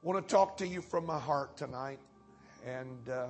Want 0.00 0.28
to 0.28 0.32
talk 0.32 0.58
to 0.58 0.66
you 0.66 0.80
from 0.80 1.06
my 1.06 1.18
heart 1.18 1.56
tonight, 1.56 1.98
and 2.64 3.08
uh, 3.08 3.26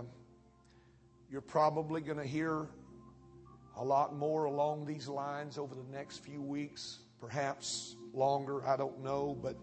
you're 1.30 1.41
probably 1.41 2.02
going 2.02 2.18
to 2.18 2.26
hear 2.26 2.68
a 3.79 3.83
lot 3.83 4.14
more 4.14 4.44
along 4.44 4.84
these 4.84 5.08
lines 5.08 5.57
over 5.57 5.75
the 5.75 5.91
next 5.91 6.18
few 6.18 6.42
weeks, 6.42 6.99
perhaps 7.23 7.96
longer, 8.12 8.66
I 8.68 8.77
don't 8.77 9.02
know, 9.02 9.34
but 9.43 9.57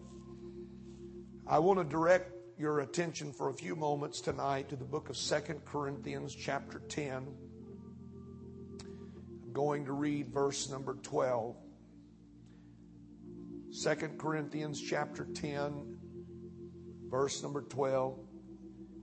I 1.46 1.60
want 1.60 1.78
to 1.78 1.86
direct 1.86 2.31
your 2.58 2.79
attention 2.79 3.31
for 3.31 3.49
a 3.49 3.53
few 3.53 3.76
moments 3.76 4.19
tonight 4.19 4.69
to 4.69 4.76
the 4.76 4.83
book 4.83 5.10
of 5.10 5.15
Second 5.15 5.63
Corinthians, 5.63 6.33
chapter 6.33 6.79
10. 6.90 7.28
I'm 9.44 9.53
going 9.53 9.85
to 9.85 9.94
read 9.94 10.33
verse 10.33 10.72
number 10.72 10.96
12. 11.03 11.56
2 13.83 13.96
Corinthians, 14.17 14.81
chapter 14.81 15.26
10 15.26 15.94
verse 17.16 17.41
number 17.41 17.62
12. 17.62 18.20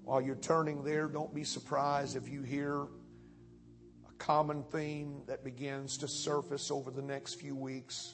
While 0.04 0.20
you're 0.20 0.36
turning 0.36 0.84
there, 0.84 1.08
don't 1.08 1.34
be 1.34 1.44
surprised 1.44 2.14
if 2.14 2.28
you 2.28 2.42
hear 2.42 2.82
a 2.82 4.12
common 4.18 4.64
theme 4.64 5.22
that 5.28 5.42
begins 5.42 5.96
to 5.96 6.08
surface 6.08 6.70
over 6.70 6.90
the 6.90 7.00
next 7.00 7.40
few 7.40 7.56
weeks. 7.56 8.12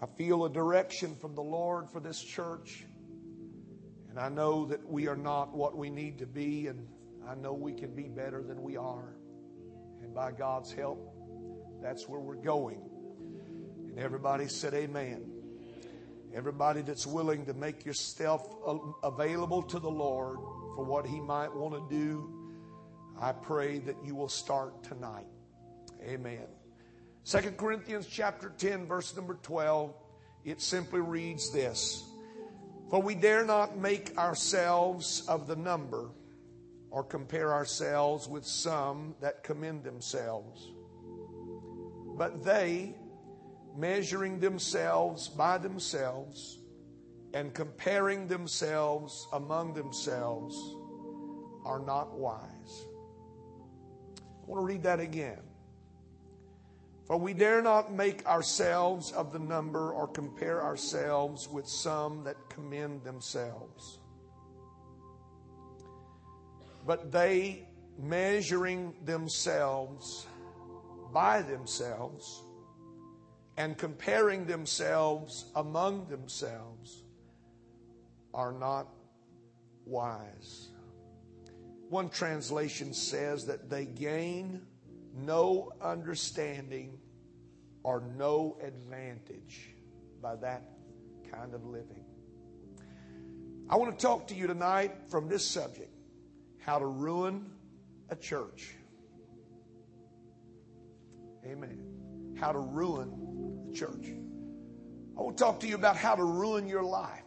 I 0.00 0.06
feel 0.16 0.46
a 0.46 0.50
direction 0.50 1.14
from 1.14 1.34
the 1.34 1.42
Lord 1.42 1.90
for 1.90 2.00
this 2.00 2.22
church, 2.22 2.86
and 4.08 4.18
I 4.18 4.30
know 4.30 4.64
that 4.64 4.88
we 4.88 5.08
are 5.08 5.16
not 5.16 5.54
what 5.54 5.76
we 5.76 5.90
need 5.90 6.18
to 6.20 6.26
be, 6.26 6.68
and 6.68 6.88
I 7.28 7.34
know 7.34 7.52
we 7.52 7.74
can 7.74 7.94
be 7.94 8.04
better 8.04 8.42
than 8.42 8.62
we 8.62 8.78
are. 8.78 9.14
And 10.02 10.14
by 10.14 10.32
God's 10.32 10.72
help, 10.72 11.14
that's 11.82 12.08
where 12.08 12.20
we're 12.20 12.36
going. 12.36 12.80
And 13.90 13.98
everybody 13.98 14.48
said, 14.48 14.72
Amen. 14.72 15.35
Everybody 16.36 16.82
that's 16.82 17.06
willing 17.06 17.46
to 17.46 17.54
make 17.54 17.86
yourself 17.86 18.54
available 19.02 19.62
to 19.62 19.78
the 19.78 19.90
Lord 19.90 20.36
for 20.74 20.84
what 20.84 21.06
He 21.06 21.18
might 21.18 21.50
want 21.50 21.72
to 21.72 21.86
do, 21.88 22.30
I 23.18 23.32
pray 23.32 23.78
that 23.78 23.96
you 24.04 24.14
will 24.14 24.28
start 24.28 24.84
tonight. 24.84 25.24
Amen. 26.04 26.46
Second 27.24 27.56
Corinthians 27.56 28.06
chapter 28.06 28.52
10, 28.58 28.84
verse 28.84 29.16
number 29.16 29.38
12, 29.42 29.94
it 30.44 30.60
simply 30.60 31.00
reads 31.00 31.50
this 31.52 32.04
For 32.90 33.00
we 33.00 33.14
dare 33.14 33.46
not 33.46 33.78
make 33.78 34.18
ourselves 34.18 35.24
of 35.28 35.46
the 35.46 35.56
number 35.56 36.10
or 36.90 37.02
compare 37.02 37.54
ourselves 37.54 38.28
with 38.28 38.44
some 38.44 39.14
that 39.22 39.42
commend 39.42 39.84
themselves. 39.84 40.70
But 42.18 42.44
they, 42.44 42.94
measuring 43.76 44.40
themselves 44.40 45.28
by 45.28 45.58
themselves 45.58 46.58
and 47.34 47.52
comparing 47.52 48.26
themselves 48.26 49.28
among 49.32 49.74
themselves 49.74 50.56
are 51.64 51.80
not 51.80 52.16
wise. 52.16 52.86
I 54.18 54.46
want 54.46 54.62
to 54.62 54.66
read 54.66 54.82
that 54.84 55.00
again. 55.00 55.40
For 57.06 57.16
we 57.16 57.34
dare 57.34 57.62
not 57.62 57.92
make 57.92 58.26
ourselves 58.26 59.12
of 59.12 59.32
the 59.32 59.38
number 59.38 59.92
or 59.92 60.08
compare 60.08 60.62
ourselves 60.62 61.48
with 61.48 61.68
some 61.68 62.24
that 62.24 62.36
commend 62.48 63.04
themselves. 63.04 64.00
But 66.84 67.12
they, 67.12 67.68
measuring 67.98 68.94
themselves 69.04 70.26
by 71.12 71.42
themselves, 71.42 72.42
and 73.56 73.76
comparing 73.78 74.46
themselves 74.46 75.46
among 75.54 76.08
themselves 76.08 77.02
are 78.34 78.52
not 78.52 78.88
wise. 79.86 80.68
One 81.88 82.10
translation 82.10 82.92
says 82.92 83.46
that 83.46 83.70
they 83.70 83.86
gain 83.86 84.62
no 85.14 85.72
understanding 85.80 86.98
or 87.82 88.02
no 88.16 88.58
advantage 88.62 89.70
by 90.20 90.36
that 90.36 90.62
kind 91.32 91.54
of 91.54 91.64
living. 91.64 92.04
I 93.68 93.76
want 93.76 93.98
to 93.98 94.02
talk 94.04 94.28
to 94.28 94.34
you 94.34 94.46
tonight 94.46 94.92
from 95.08 95.28
this 95.28 95.46
subject 95.46 95.92
how 96.60 96.78
to 96.78 96.86
ruin 96.86 97.46
a 98.10 98.16
church. 98.16 98.74
Amen. 101.44 101.78
How 102.38 102.52
to 102.52 102.58
ruin 102.58 103.25
church. 103.74 104.06
I 105.18 105.22
to 105.24 105.32
talk 105.34 105.60
to 105.60 105.66
you 105.66 105.74
about 105.74 105.96
how 105.96 106.14
to 106.14 106.24
ruin 106.24 106.68
your 106.68 106.82
life. 106.82 107.22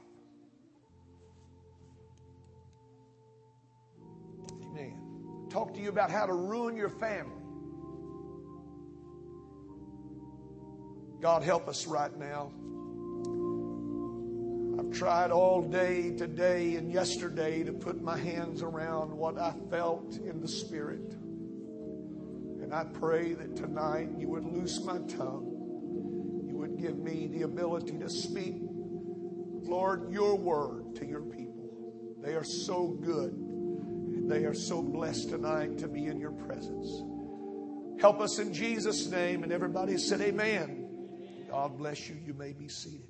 Amen. 4.64 5.48
Talk 5.50 5.74
to 5.74 5.82
you 5.82 5.90
about 5.90 6.12
how 6.12 6.28
to 6.28 6.34
ruin 6.34 6.76
your 6.76 6.90
family. 6.90 7.34
God 11.20 11.44
help 11.44 11.68
us 11.68 11.88
right 11.88 12.16
now. 12.18 12.52
I've 14.80 14.92
tried 14.92 15.32
all 15.32 15.62
day 15.62 16.16
today 16.16 16.76
and 16.76 16.92
yesterday 16.92 17.64
to 17.64 17.74
put 17.74 18.02
my 18.02 18.18
hands 18.18 18.62
around 18.62 19.12
what 19.12 19.38
I 19.38 19.54
felt 19.70 20.16
in 20.16 20.40
the 20.40 20.48
Spirit. 20.48 21.12
And 22.62 22.74
I 22.74 22.86
pray 22.86 23.34
that 23.34 23.56
tonight 23.56 24.10
you 24.18 24.30
would 24.30 24.46
loose 24.46 24.82
my 24.84 25.00
tongue 25.00 25.59
give 26.80 26.98
me 26.98 27.28
the 27.28 27.44
ability 27.44 27.98
to 28.00 28.10
speak, 28.10 28.56
Lord, 28.60 30.12
your 30.12 30.36
word 30.36 30.96
to 30.96 31.06
your 31.06 31.22
people. 31.22 32.16
They 32.22 32.34
are 32.34 32.44
so 32.44 32.88
good. 32.88 33.34
They 34.28 34.46
are 34.46 34.54
so 34.54 34.82
blessed 34.82 35.30
tonight 35.30 35.78
to 35.80 35.88
be 35.88 36.06
in 36.06 36.20
your 36.20 36.32
presence. 36.32 37.04
Help 38.00 38.22
us 38.22 38.40
in 38.40 38.54
Jesus' 38.54 39.08
name. 39.08 39.44
And 39.44 39.52
everybody 39.52 39.98
said, 39.98 40.22
Amen. 40.22 40.88
God 41.50 41.78
bless 41.78 42.08
you. 42.08 42.16
You 42.26 42.34
may 42.34 42.54
be 42.54 42.68
seated. 42.68 43.08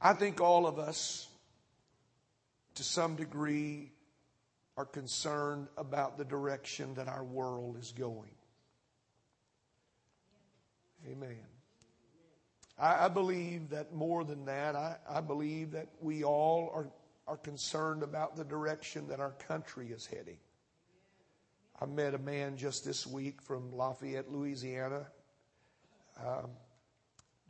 I 0.00 0.12
think 0.12 0.40
all 0.40 0.66
of 0.66 0.78
us, 0.78 1.28
to 2.74 2.82
some 2.82 3.16
degree, 3.16 3.92
are 4.76 4.84
concerned 4.84 5.68
about 5.76 6.18
the 6.18 6.24
direction 6.24 6.94
that 6.94 7.08
our 7.08 7.24
world 7.24 7.76
is 7.78 7.92
going. 7.92 8.30
Amen. 11.10 11.38
I, 12.78 13.06
I 13.06 13.08
believe 13.08 13.70
that 13.70 13.94
more 13.94 14.24
than 14.24 14.44
that, 14.46 14.76
I, 14.76 14.96
I 15.08 15.20
believe 15.20 15.72
that 15.72 15.88
we 16.00 16.24
all 16.24 16.70
are, 16.74 16.88
are 17.26 17.36
concerned 17.36 18.02
about 18.02 18.36
the 18.36 18.44
direction 18.44 19.08
that 19.08 19.20
our 19.20 19.32
country 19.32 19.88
is 19.88 20.06
heading. 20.06 20.38
I 21.80 21.86
met 21.86 22.14
a 22.14 22.18
man 22.18 22.56
just 22.56 22.84
this 22.84 23.06
week 23.06 23.42
from 23.42 23.72
Lafayette, 23.74 24.30
Louisiana, 24.30 25.06
um, 26.18 26.50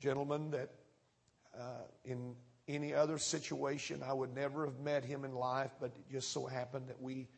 gentleman 0.01 0.51
that 0.51 0.71
uh, 1.57 1.85
in 2.05 2.35
any 2.69 2.93
other 2.93 3.19
situation 3.19 4.03
I 4.05 4.13
would 4.13 4.35
never 4.35 4.65
have 4.65 4.81
met 4.81 5.05
him 5.05 5.25
in 5.25 5.33
life, 5.33 5.71
but 5.81 5.93
it 5.95 6.11
just 6.11 6.33
so 6.33 6.47
happened 6.47 6.89
that 6.89 7.01
we 7.01 7.29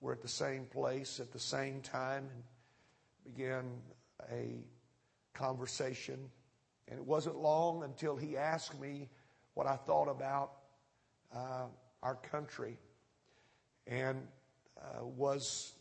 were 0.00 0.12
at 0.12 0.22
the 0.22 0.28
same 0.28 0.64
place 0.64 1.18
at 1.18 1.32
the 1.32 1.40
same 1.40 1.80
time 1.80 2.28
and 2.32 3.34
began 3.34 3.64
a 4.30 4.64
conversation. 5.34 6.30
And 6.90 6.98
it 6.98 7.04
wasn't 7.04 7.36
long 7.36 7.82
until 7.82 8.16
he 8.16 8.36
asked 8.36 8.78
me 8.80 9.08
what 9.54 9.66
I 9.66 9.76
thought 9.76 10.08
about 10.08 10.52
uh, 11.34 11.66
our 12.02 12.14
country 12.14 12.78
and 13.86 14.26
uh, 14.80 15.04
was 15.04 15.72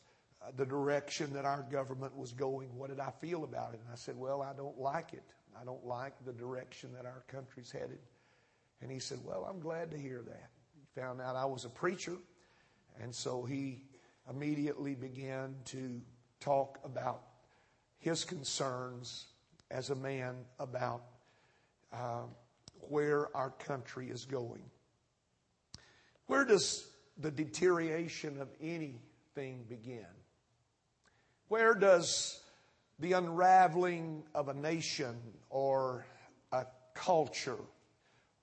the 0.56 0.66
direction 0.66 1.34
that 1.34 1.46
our 1.46 1.66
government 1.72 2.16
was 2.16 2.32
going. 2.32 2.76
What 2.76 2.90
did 2.90 3.00
I 3.00 3.12
feel 3.22 3.44
about 3.44 3.74
it? 3.74 3.80
And 3.84 3.90
I 3.92 3.96
said, 3.96 4.18
Well, 4.18 4.42
I 4.42 4.54
don't 4.54 4.80
like 4.80 5.14
it. 5.14 5.24
I 5.60 5.64
don't 5.66 5.86
like 5.86 6.14
the 6.26 6.34
direction 6.34 6.92
that 6.96 7.06
our 7.06 7.24
country's 7.28 7.72
headed. 7.72 8.00
And 8.82 8.92
he 8.92 9.00
said, 9.00 9.20
Well, 9.24 9.48
I'm 9.50 9.60
glad 9.60 9.92
to 9.92 9.98
hear 9.98 10.24
that. 10.28 10.50
He 10.76 11.00
found 11.00 11.22
out 11.22 11.36
I 11.36 11.46
was 11.46 11.66
a 11.66 11.70
preacher, 11.70 12.16
and 13.02 13.14
so 13.14 13.44
he 13.44 13.84
immediately 14.30 14.96
began 14.96 15.56
to 15.66 16.02
talk 16.40 16.80
about 16.84 17.24
his 17.98 18.24
concerns 18.24 19.28
as 19.72 19.90
a 19.90 19.96
man 19.96 20.36
about 20.60 21.04
uh, 21.94 22.24
where 22.90 23.36
our 23.36 23.50
country 23.50 24.10
is 24.10 24.26
going. 24.26 24.64
Where 26.28 26.46
does 26.46 26.88
the 27.18 27.32
deterioration 27.32 28.42
of 28.42 28.50
anything 28.62 29.66
begin? 29.70 30.06
Where 31.48 31.74
does 31.74 32.40
the 33.00 33.14
unraveling 33.14 34.24
of 34.34 34.50
a 34.50 34.54
nation 34.54 35.16
or 35.50 36.06
a 36.52 36.66
culture 36.94 37.60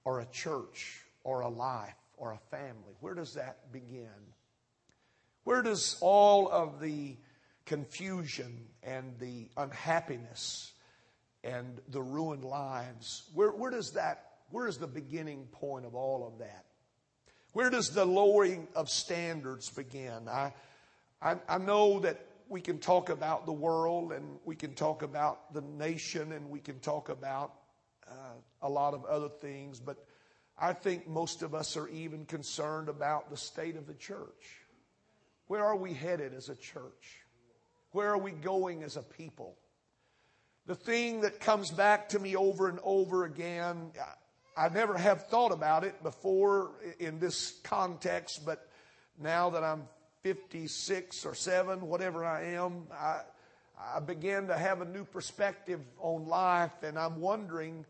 or 0.05 0.21
a 0.21 0.27
church 0.27 1.01
or 1.25 1.41
a 1.41 1.49
life 1.49 1.95
or 2.17 2.33
a 2.33 2.39
family, 2.57 2.95
where 3.01 3.15
does 3.15 3.35
that 3.35 3.73
begin? 3.73 4.09
Where 5.45 5.63
does 5.63 5.97
all 6.01 6.49
of 6.49 6.81
the 6.81 7.17
confusion 7.67 8.67
and 8.83 9.19
the 9.19 9.49
unhappiness 9.57 10.73
and 11.45 11.81
the 11.89 12.03
ruined 12.03 12.45
lives. 12.45 13.25
Where, 13.35 13.51
where, 13.51 13.71
does 13.71 13.93
that, 13.93 14.25
Where 14.51 14.67
is 14.67 14.79
the 14.79 14.87
beginning 14.87 15.47
point 15.53 15.85
of 15.85 15.95
all 15.95 16.27
of 16.27 16.39
that? 16.39 16.65
Where 17.53 17.71
does 17.71 17.91
the 17.91 18.05
lowering 18.05 18.67
of 18.75 18.89
standards 18.89 19.71
begin? 19.71 20.29
I, 20.29 20.53
I, 21.23 21.37
I 21.49 21.59
know 21.59 22.01
that 22.01 22.19
we 22.49 22.61
can 22.61 22.79
talk 22.79 23.11
about 23.11 23.47
the 23.47 23.53
world 23.53 24.13
and 24.13 24.39
we 24.45 24.57
can 24.57 24.75
talk 24.75 25.03
about 25.03 25.53
the 25.55 25.61
nation 25.61 26.33
and 26.33 26.51
we 26.51 26.59
can 26.59 26.81
talk 26.81 27.11
about 27.11 27.53
uh, 28.11 28.35
a 28.63 28.69
lot 28.69 28.95
of 28.95 29.05
other 29.05 29.29
things, 29.29 29.79
but 29.81 30.05
I 30.59 30.73
think 30.73 31.09
most 31.09 31.43
of 31.43 31.55
us 31.55 31.77
are 31.77 31.89
even 31.89 32.27
concerned 32.27 32.89
about 32.89 33.31
the 33.31 33.37
state 33.37 33.77
of 33.77 33.87
the 33.87 33.95
church. 33.95 34.61
Where 35.47 35.65
are 35.65 35.77
we 35.77 35.93
headed 35.93 36.35
as 36.35 36.49
a 36.49 36.57
church? 36.57 37.21
Where 37.93 38.11
are 38.11 38.19
we 38.19 38.33
going 38.33 38.83
as 38.83 38.97
a 38.97 39.03
people? 39.03 39.57
The 40.67 40.75
thing 40.75 41.21
that 41.21 41.41
comes 41.41 41.71
back 41.71 42.09
to 42.11 42.19
me 42.19 42.37
over 42.37 42.71
and 42.71 42.79
over 42.83 43.25
again, 43.25 43.91
I 44.57 44.71
never 44.71 44.97
have 44.97 45.27
thought 45.27 45.53
about 45.53 45.85
it 45.85 46.03
before 46.03 46.71
in 46.99 47.19
this 47.19 47.61
context, 47.65 48.47
but 48.47 48.67
now 49.21 49.51
that 49.51 49.63
I'm 49.63 49.83
56 50.23 51.27
or 51.27 51.35
7, 51.35 51.83
whatever 51.83 52.25
I 52.25 52.45
am, 52.55 52.87
I, 52.91 53.21
I 53.95 54.01
began 54.01 54.47
to 54.47 54.57
have 54.57 54.81
a 54.81 54.87
new 54.87 55.05
perspective 55.05 55.81
on 55.99 56.27
life, 56.27 56.83
and 56.83 56.99
I'm 56.99 57.21
wondering, 57.21 57.85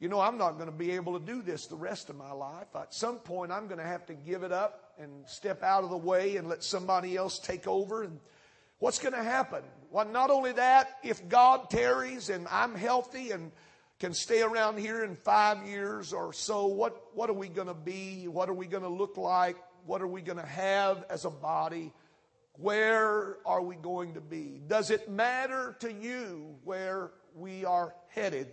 you 0.00 0.08
know, 0.08 0.18
I'm 0.18 0.36
not 0.36 0.54
going 0.54 0.66
to 0.66 0.76
be 0.76 0.90
able 0.90 1.18
to 1.18 1.24
do 1.24 1.42
this 1.42 1.66
the 1.66 1.76
rest 1.76 2.10
of 2.10 2.16
my 2.16 2.32
life. 2.32 2.74
At 2.74 2.92
some 2.92 3.18
point, 3.18 3.52
I'm 3.52 3.68
going 3.68 3.78
to 3.78 3.86
have 3.86 4.04
to 4.06 4.14
give 4.14 4.42
it 4.42 4.50
up 4.50 4.94
and 4.98 5.10
step 5.28 5.62
out 5.62 5.84
of 5.84 5.90
the 5.90 5.96
way 5.96 6.38
and 6.38 6.48
let 6.48 6.64
somebody 6.64 7.14
else 7.14 7.38
take 7.38 7.68
over. 7.68 8.02
And 8.02 8.18
what's 8.78 8.98
going 8.98 9.14
to 9.14 9.22
happen? 9.22 9.62
Well, 9.90 10.06
not 10.06 10.30
only 10.30 10.52
that, 10.52 10.98
if 11.02 11.28
God 11.28 11.70
tarries 11.70 12.28
and 12.28 12.46
I'm 12.50 12.74
healthy 12.74 13.30
and 13.30 13.52
can 13.98 14.12
stay 14.12 14.42
around 14.42 14.78
here 14.78 15.04
in 15.04 15.14
five 15.14 15.66
years 15.66 16.12
or 16.12 16.32
so, 16.32 16.66
what, 16.66 17.00
what 17.14 17.30
are 17.30 17.34
we 17.34 17.48
going 17.48 17.68
to 17.68 17.74
be? 17.74 18.28
What 18.28 18.48
are 18.48 18.54
we 18.54 18.66
going 18.66 18.82
to 18.82 18.88
look 18.88 19.16
like? 19.16 19.56
What 19.86 20.02
are 20.02 20.06
we 20.06 20.20
going 20.20 20.38
to 20.38 20.46
have 20.46 21.04
as 21.08 21.24
a 21.24 21.30
body? 21.30 21.92
Where 22.58 23.36
are 23.46 23.62
we 23.62 23.76
going 23.76 24.14
to 24.14 24.20
be? 24.20 24.60
Does 24.66 24.90
it 24.90 25.10
matter 25.10 25.76
to 25.80 25.92
you 25.92 26.56
where 26.64 27.10
we 27.34 27.64
are 27.64 27.94
headed? 28.08 28.48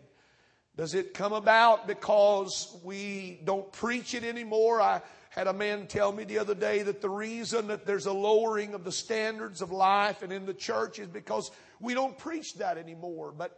Does 0.75 0.93
it 0.93 1.13
come 1.13 1.33
about 1.33 1.87
because 1.87 2.75
we 2.83 3.39
don't 3.43 3.71
preach 3.71 4.13
it 4.13 4.23
anymore? 4.23 4.81
I 4.81 5.01
had 5.35 5.47
a 5.47 5.53
man 5.53 5.87
tell 5.87 6.11
me 6.11 6.25
the 6.25 6.37
other 6.37 6.53
day 6.53 6.83
that 6.83 7.01
the 7.01 7.09
reason 7.09 7.67
that 7.67 7.87
there's 7.87 8.05
a 8.05 8.13
lowering 8.13 8.75
of 8.75 8.83
the 8.83 8.91
standards 8.91 9.63
of 9.63 9.71
life 9.71 10.21
and 10.21 10.31
in 10.31 10.45
the 10.45 10.53
church 10.53 10.99
is 10.99 11.07
because 11.07 11.49
we 11.79 11.95
don't 11.95 12.15
preach 12.19 12.53
that 12.55 12.77
anymore. 12.77 13.33
But, 13.35 13.57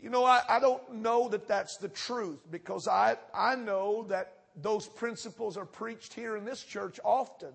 you 0.00 0.08
know, 0.08 0.24
I, 0.24 0.42
I 0.48 0.60
don't 0.60 0.94
know 0.94 1.28
that 1.30 1.48
that's 1.48 1.78
the 1.78 1.88
truth 1.88 2.38
because 2.48 2.86
I, 2.86 3.16
I 3.34 3.56
know 3.56 4.04
that 4.08 4.34
those 4.54 4.86
principles 4.86 5.56
are 5.56 5.66
preached 5.66 6.14
here 6.14 6.36
in 6.36 6.44
this 6.44 6.62
church 6.62 7.00
often. 7.04 7.52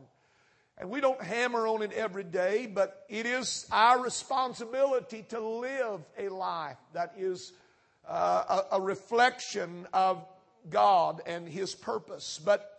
And 0.78 0.90
we 0.90 1.00
don't 1.00 1.22
hammer 1.22 1.66
on 1.66 1.82
it 1.82 1.94
every 1.94 2.26
day, 2.26 2.66
but 2.66 3.06
it 3.08 3.26
is 3.26 3.68
our 3.72 4.02
responsibility 4.04 5.24
to 5.30 5.40
live 5.40 6.02
a 6.18 6.28
life 6.28 6.78
that 6.94 7.14
is 7.18 7.54
uh, 8.06 8.64
a, 8.72 8.76
a 8.76 8.82
reflection 8.82 9.88
of 9.94 10.26
God 10.70 11.22
and 11.26 11.48
His 11.48 11.74
purpose. 11.74 12.38
But 12.44 12.71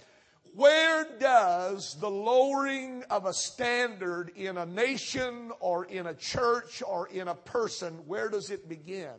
where 0.55 1.07
does 1.19 1.97
the 2.01 2.11
lowering 2.11 3.05
of 3.11 3.25
a 3.25 3.33
standard 3.33 4.33
in 4.37 4.59
a 4.59 4.67
nation 4.67 5.51
or 5.61 5.87
in 5.87 6.07
a 6.07 6.15
church 6.15 6.83
or 6.87 7.09
in 7.09 7.29
a 7.29 7.35
person, 7.35 7.95
where 8.07 8.29
does 8.29 8.51
it 8.51 8.69
begin? 8.69 9.15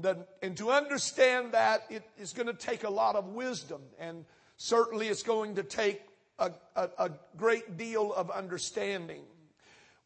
The, 0.00 0.26
and 0.42 0.56
to 0.56 0.70
understand 0.70 1.52
that, 1.52 1.84
it 1.90 2.02
is 2.18 2.32
going 2.32 2.46
to 2.46 2.54
take 2.54 2.84
a 2.84 2.90
lot 2.90 3.14
of 3.14 3.28
wisdom, 3.28 3.82
and 3.98 4.24
certainly 4.56 5.08
it's 5.08 5.22
going 5.22 5.54
to 5.56 5.62
take 5.62 6.00
a, 6.38 6.52
a, 6.76 6.88
a 6.98 7.10
great 7.36 7.76
deal 7.76 8.12
of 8.12 8.30
understanding. 8.30 9.22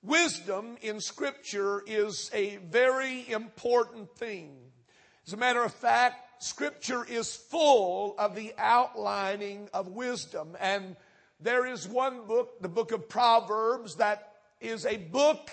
Wisdom 0.02 0.76
in 0.82 1.00
Scripture 1.00 1.82
is 1.86 2.30
a 2.32 2.56
very 2.56 3.28
important 3.30 4.14
thing. 4.16 4.56
As 5.26 5.32
a 5.32 5.36
matter 5.36 5.62
of 5.62 5.74
fact, 5.74 6.25
Scripture 6.38 7.04
is 7.04 7.34
full 7.34 8.14
of 8.18 8.34
the 8.34 8.52
outlining 8.58 9.68
of 9.72 9.88
wisdom. 9.88 10.56
And 10.60 10.96
there 11.40 11.66
is 11.66 11.88
one 11.88 12.26
book, 12.26 12.60
the 12.60 12.68
book 12.68 12.92
of 12.92 13.08
Proverbs, 13.08 13.96
that 13.96 14.32
is 14.60 14.86
a 14.86 14.96
book 14.96 15.50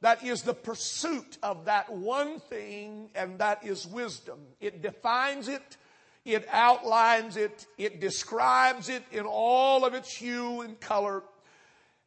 that 0.00 0.24
is 0.24 0.42
the 0.42 0.54
pursuit 0.54 1.38
of 1.42 1.64
that 1.64 1.92
one 1.92 2.38
thing, 2.40 3.10
and 3.14 3.38
that 3.40 3.64
is 3.66 3.86
wisdom. 3.86 4.38
It 4.60 4.80
defines 4.80 5.48
it, 5.48 5.76
it 6.24 6.46
outlines 6.52 7.36
it, 7.36 7.66
it 7.76 8.00
describes 8.00 8.88
it 8.88 9.02
in 9.10 9.24
all 9.24 9.84
of 9.84 9.94
its 9.94 10.12
hue 10.12 10.60
and 10.60 10.78
color. 10.78 11.24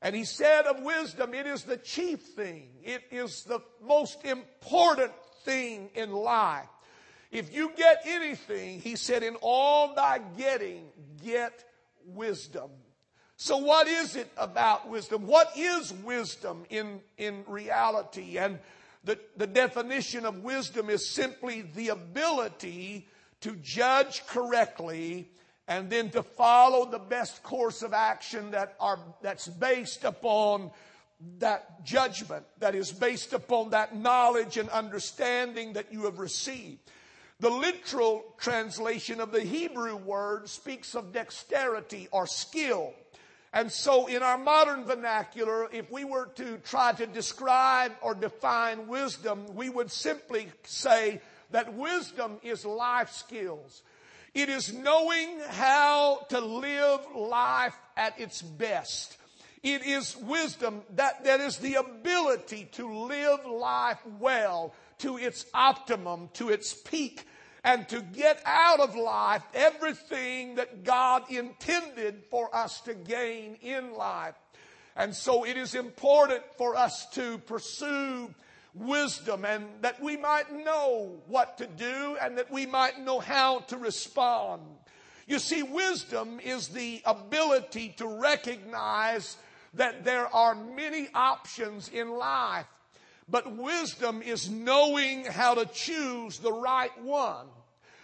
And 0.01 0.15
he 0.15 0.23
said 0.23 0.65
of 0.65 0.81
wisdom, 0.81 1.33
it 1.33 1.45
is 1.45 1.63
the 1.63 1.77
chief 1.77 2.21
thing. 2.21 2.69
It 2.83 3.03
is 3.11 3.43
the 3.43 3.59
most 3.83 4.23
important 4.25 5.11
thing 5.43 5.89
in 5.93 6.11
life. 6.11 6.67
If 7.31 7.53
you 7.55 7.71
get 7.77 8.01
anything, 8.05 8.81
he 8.81 8.95
said, 8.95 9.23
in 9.23 9.35
all 9.41 9.95
thy 9.95 10.19
getting, 10.37 10.89
get 11.23 11.63
wisdom. 12.05 12.69
So 13.37 13.57
what 13.57 13.87
is 13.87 14.15
it 14.15 14.29
about 14.37 14.89
wisdom? 14.89 15.25
What 15.25 15.51
is 15.57 15.93
wisdom 16.03 16.65
in, 16.69 16.99
in 17.17 17.43
reality? 17.47 18.37
And 18.37 18.59
the, 19.03 19.17
the 19.37 19.47
definition 19.47 20.25
of 20.25 20.43
wisdom 20.43 20.89
is 20.89 21.09
simply 21.09 21.61
the 21.61 21.89
ability 21.89 23.07
to 23.39 23.55
judge 23.55 24.25
correctly 24.27 25.29
and 25.67 25.89
then 25.89 26.09
to 26.11 26.21
follow 26.21 26.85
the 26.85 26.99
best 26.99 27.41
course 27.43 27.81
of 27.81 27.93
action 27.93 28.51
that 28.51 28.75
are, 28.79 28.99
that's 29.21 29.47
based 29.47 30.03
upon 30.03 30.69
that 31.39 31.85
judgment, 31.85 32.45
that 32.59 32.75
is 32.75 32.91
based 32.91 33.33
upon 33.33 33.69
that 33.69 33.95
knowledge 33.95 34.57
and 34.57 34.69
understanding 34.69 35.73
that 35.73 35.91
you 35.93 36.03
have 36.03 36.19
received. 36.19 36.79
The 37.41 37.49
literal 37.49 38.23
translation 38.37 39.19
of 39.19 39.31
the 39.31 39.41
Hebrew 39.41 39.95
word 39.95 40.47
speaks 40.47 40.93
of 40.93 41.11
dexterity 41.11 42.07
or 42.11 42.27
skill. 42.27 42.93
And 43.51 43.71
so 43.71 44.05
in 44.05 44.21
our 44.21 44.37
modern 44.37 44.85
vernacular, 44.85 45.67
if 45.73 45.89
we 45.89 46.03
were 46.03 46.27
to 46.35 46.59
try 46.59 46.91
to 46.93 47.07
describe 47.07 47.93
or 48.03 48.13
define 48.13 48.87
wisdom, 48.87 49.55
we 49.55 49.69
would 49.69 49.91
simply 49.91 50.51
say 50.61 51.19
that 51.49 51.73
wisdom 51.73 52.37
is 52.43 52.63
life 52.63 53.09
skills. 53.09 53.81
It 54.35 54.47
is 54.47 54.71
knowing 54.71 55.39
how 55.49 56.27
to 56.29 56.39
live 56.39 56.99
life 57.15 57.75
at 57.97 58.19
its 58.19 58.43
best. 58.43 59.17
It 59.63 59.83
is 59.83 60.15
wisdom 60.15 60.83
that, 60.95 61.23
that 61.23 61.39
is 61.39 61.57
the 61.57 61.75
ability 61.75 62.69
to 62.73 62.87
live 62.87 63.47
life 63.47 63.99
well 64.19 64.75
to 64.99 65.17
its 65.17 65.47
optimum, 65.55 66.29
to 66.33 66.49
its 66.49 66.73
peak, 66.73 67.25
and 67.63 67.87
to 67.89 68.01
get 68.01 68.41
out 68.45 68.79
of 68.79 68.95
life 68.95 69.43
everything 69.53 70.55
that 70.55 70.83
God 70.83 71.23
intended 71.29 72.23
for 72.29 72.53
us 72.55 72.81
to 72.81 72.93
gain 72.93 73.55
in 73.61 73.93
life. 73.93 74.35
And 74.95 75.15
so 75.15 75.45
it 75.45 75.57
is 75.57 75.75
important 75.75 76.43
for 76.57 76.75
us 76.75 77.07
to 77.11 77.37
pursue 77.39 78.33
wisdom 78.73 79.45
and 79.45 79.65
that 79.81 80.01
we 80.01 80.17
might 80.17 80.51
know 80.51 81.21
what 81.27 81.57
to 81.57 81.67
do 81.67 82.17
and 82.21 82.37
that 82.37 82.51
we 82.51 82.65
might 82.65 82.99
know 82.99 83.19
how 83.19 83.59
to 83.59 83.77
respond. 83.77 84.61
You 85.27 85.39
see, 85.39 85.63
wisdom 85.63 86.39
is 86.39 86.69
the 86.69 87.01
ability 87.05 87.95
to 87.97 88.07
recognize 88.07 89.37
that 89.75 90.03
there 90.03 90.27
are 90.27 90.55
many 90.55 91.07
options 91.13 91.89
in 91.89 92.09
life 92.09 92.65
but 93.29 93.55
wisdom 93.55 94.21
is 94.21 94.49
knowing 94.49 95.25
how 95.25 95.55
to 95.55 95.65
choose 95.65 96.39
the 96.39 96.51
right 96.51 96.95
one. 97.03 97.47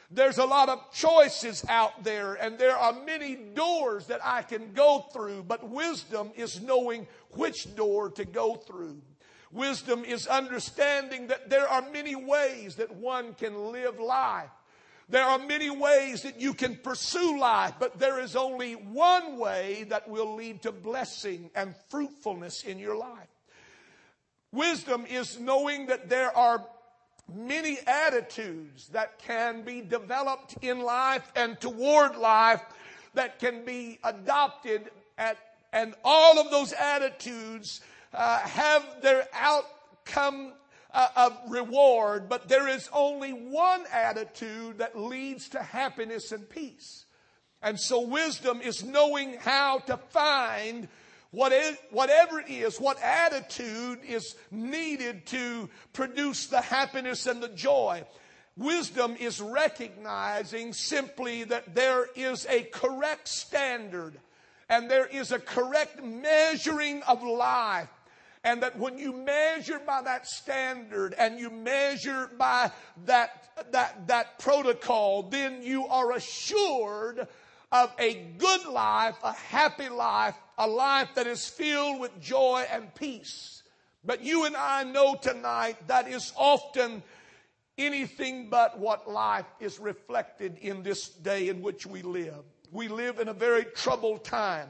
There's 0.09 0.37
a 0.37 0.45
lot 0.45 0.69
of 0.69 0.79
choices 0.93 1.65
out 1.67 2.03
there 2.03 2.35
and 2.35 2.57
there 2.57 2.77
are 2.77 2.93
many 3.05 3.35
doors 3.35 4.07
that 4.07 4.21
I 4.23 4.41
can 4.41 4.71
go 4.73 5.05
through, 5.11 5.43
but 5.43 5.69
wisdom 5.69 6.31
is 6.35 6.61
knowing 6.61 7.07
which 7.31 7.75
door 7.75 8.09
to 8.11 8.23
go 8.23 8.55
through. 8.55 9.01
Wisdom 9.51 10.05
is 10.05 10.27
understanding 10.27 11.27
that 11.27 11.49
there 11.49 11.67
are 11.67 11.89
many 11.91 12.15
ways 12.15 12.75
that 12.75 12.95
one 12.95 13.33
can 13.33 13.71
live 13.71 13.99
life. 13.99 14.49
There 15.09 15.23
are 15.23 15.39
many 15.39 15.69
ways 15.69 16.23
that 16.23 16.39
you 16.39 16.53
can 16.53 16.75
pursue 16.75 17.39
life, 17.39 17.75
but 17.79 17.97
there 17.97 18.19
is 18.19 18.35
only 18.35 18.73
one 18.73 19.37
way 19.37 19.85
that 19.89 20.09
will 20.09 20.35
lead 20.35 20.61
to 20.63 20.71
blessing 20.73 21.49
and 21.55 21.75
fruitfulness 21.89 22.63
in 22.63 22.77
your 22.77 22.97
life. 22.97 23.29
Wisdom 24.57 25.05
is 25.07 25.39
knowing 25.39 25.85
that 25.85 26.09
there 26.09 26.35
are 26.35 26.65
many 27.31 27.77
attitudes 27.85 28.87
that 28.87 29.19
can 29.19 29.61
be 29.61 29.81
developed 29.81 30.55
in 30.63 30.79
life 30.81 31.31
and 31.35 31.61
toward 31.61 32.15
life 32.15 32.63
that 33.13 33.37
can 33.37 33.65
be 33.65 33.99
adopted 34.03 34.89
at, 35.15 35.37
and 35.71 35.93
all 36.03 36.39
of 36.39 36.49
those 36.49 36.73
attitudes 36.73 37.81
uh, 38.15 38.39
have 38.39 38.83
their 39.03 39.27
outcome 39.31 40.53
uh, 40.91 41.07
of 41.15 41.37
reward, 41.49 42.27
but 42.27 42.49
there 42.49 42.67
is 42.67 42.89
only 42.93 43.33
one 43.33 43.83
attitude 43.93 44.79
that 44.79 44.97
leads 44.97 45.49
to 45.49 45.61
happiness 45.61 46.31
and 46.31 46.49
peace. 46.49 47.05
And 47.61 47.79
so 47.79 48.01
wisdom 48.01 48.61
is 48.61 48.83
knowing 48.83 49.35
how 49.35 49.79
to 49.79 49.97
find 49.97 50.87
what 51.31 51.51
is, 51.51 51.77
whatever 51.91 52.39
it 52.39 52.49
is, 52.49 52.79
what 52.79 53.01
attitude 53.01 53.99
is 54.07 54.35
needed 54.51 55.25
to 55.27 55.69
produce 55.93 56.47
the 56.47 56.61
happiness 56.61 57.27
and 57.27 57.41
the 57.41 57.49
joy. 57.49 58.03
Wisdom 58.55 59.15
is 59.19 59.39
recognizing 59.39 60.73
simply 60.73 61.43
that 61.43 61.75
there 61.75 62.07
is 62.15 62.47
a 62.49 62.63
correct 62.63 63.27
standard 63.27 64.19
and 64.69 64.89
there 64.89 65.05
is 65.05 65.31
a 65.31 65.39
correct 65.39 66.03
measuring 66.03 67.03
of 67.03 67.23
life. 67.23 67.89
And 68.43 68.63
that 68.63 68.77
when 68.79 68.97
you 68.97 69.11
measure 69.11 69.79
by 69.85 70.01
that 70.03 70.27
standard 70.27 71.13
and 71.17 71.39
you 71.39 71.49
measure 71.49 72.29
by 72.37 72.71
that, 73.05 73.43
that, 73.71 74.07
that 74.07 74.39
protocol, 74.39 75.23
then 75.23 75.61
you 75.61 75.85
are 75.87 76.13
assured 76.13 77.27
of 77.71 77.93
a 77.99 78.13
good 78.37 78.65
life, 78.65 79.15
a 79.23 79.33
happy 79.33 79.89
life, 79.89 80.35
a 80.57 80.67
life 80.67 81.09
that 81.15 81.27
is 81.27 81.47
filled 81.47 81.99
with 81.99 82.19
joy 82.21 82.65
and 82.71 82.93
peace. 82.95 83.63
But 84.03 84.23
you 84.23 84.45
and 84.45 84.55
I 84.55 84.83
know 84.83 85.15
tonight 85.15 85.75
that 85.87 86.07
is 86.07 86.31
often 86.37 87.03
anything 87.77 88.49
but 88.49 88.79
what 88.79 89.09
life 89.09 89.45
is 89.59 89.79
reflected 89.79 90.57
in 90.61 90.81
this 90.81 91.09
day 91.09 91.49
in 91.49 91.61
which 91.61 91.85
we 91.85 92.01
live. 92.01 92.43
We 92.71 92.87
live 92.87 93.19
in 93.19 93.27
a 93.27 93.33
very 93.33 93.65
troubled 93.65 94.23
time, 94.23 94.69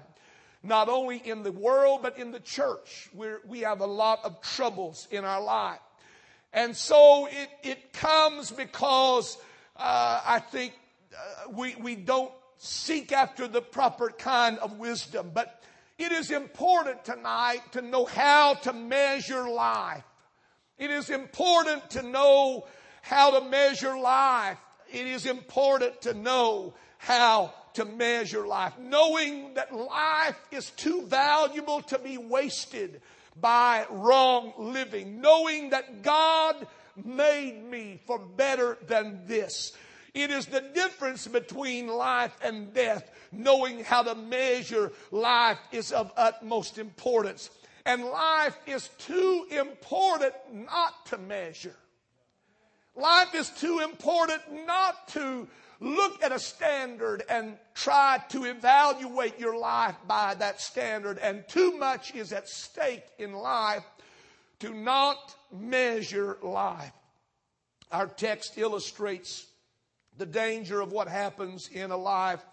not 0.63 0.89
only 0.89 1.17
in 1.17 1.43
the 1.43 1.51
world, 1.51 2.01
but 2.01 2.17
in 2.17 2.31
the 2.31 2.39
church, 2.39 3.09
where 3.13 3.39
we 3.47 3.61
have 3.61 3.81
a 3.81 3.85
lot 3.85 4.19
of 4.23 4.41
troubles 4.41 5.07
in 5.11 5.23
our 5.23 5.41
life. 5.41 5.79
And 6.53 6.75
so 6.75 7.27
it, 7.27 7.49
it 7.63 7.93
comes 7.93 8.51
because 8.51 9.37
uh, 9.75 10.21
I 10.25 10.39
think 10.39 10.73
uh, 11.13 11.51
we, 11.51 11.75
we 11.75 11.95
don't 11.95 12.31
seek 12.57 13.11
after 13.11 13.47
the 13.47 13.61
proper 13.61 14.09
kind 14.09 14.57
of 14.59 14.77
wisdom. 14.79 15.31
But 15.33 15.61
it 15.97 16.11
is 16.11 16.31
important 16.31 17.03
tonight 17.05 17.61
to 17.71 17.81
know 17.81 18.05
how 18.05 18.55
to 18.55 18.73
measure 18.73 19.49
life. 19.49 20.03
It 20.77 20.91
is 20.91 21.09
important 21.09 21.89
to 21.91 22.03
know 22.03 22.67
how 23.01 23.39
to 23.39 23.49
measure 23.49 23.97
life. 23.97 24.57
It 24.91 25.07
is 25.07 25.25
important 25.25 26.01
to 26.01 26.13
know 26.13 26.75
how 26.97 27.53
to 27.73 27.85
measure 27.85 28.45
life. 28.45 28.73
Knowing 28.79 29.53
that 29.55 29.73
life 29.73 30.35
is 30.51 30.69
too 30.71 31.03
valuable 31.07 31.81
to 31.83 31.99
be 31.99 32.17
wasted 32.17 33.01
by 33.39 33.85
wrong 33.89 34.53
living. 34.57 35.21
Knowing 35.21 35.71
that 35.71 36.03
God 36.03 36.67
made 37.03 37.63
me 37.63 37.99
for 38.05 38.19
better 38.19 38.77
than 38.87 39.21
this. 39.25 39.73
It 40.17 40.31
is 40.31 40.47
the 40.47 40.61
difference 40.61 41.27
between 41.27 41.87
life 41.87 42.35
and 42.43 42.73
death. 42.73 43.11
Knowing 43.31 43.83
how 43.83 44.01
to 44.01 44.15
measure 44.15 44.91
life 45.11 45.59
is 45.71 45.91
of 45.91 46.11
utmost 46.17 46.79
importance. 46.79 47.51
And 47.85 48.03
life 48.03 48.57
is 48.65 48.89
too 48.97 49.45
important 49.51 50.33
not 50.51 51.05
to 51.07 51.19
measure. 51.19 51.75
Life 52.95 53.35
is 53.35 53.51
too 53.51 53.81
important 53.81 54.41
not 54.65 55.07
to 55.09 55.47
look 55.79 56.23
at 56.23 56.31
a 56.31 56.39
standard 56.39 57.21
and 57.29 57.55
try 57.75 58.19
to 58.29 58.45
evaluate 58.45 59.37
your 59.37 59.55
life 59.55 59.97
by 60.07 60.33
that 60.33 60.59
standard. 60.59 61.19
And 61.19 61.47
too 61.47 61.77
much 61.77 62.15
is 62.15 62.33
at 62.33 62.49
stake 62.49 63.05
in 63.19 63.33
life 63.33 63.85
to 64.61 64.73
not 64.73 65.35
measure 65.51 66.39
life. 66.41 66.91
Our 67.91 68.07
text 68.07 68.57
illustrates 68.57 69.45
the 70.17 70.25
danger 70.25 70.81
of 70.81 70.91
what 70.91 71.07
happens 71.07 71.69
in 71.71 71.91
a 71.91 71.97
life 71.97 72.43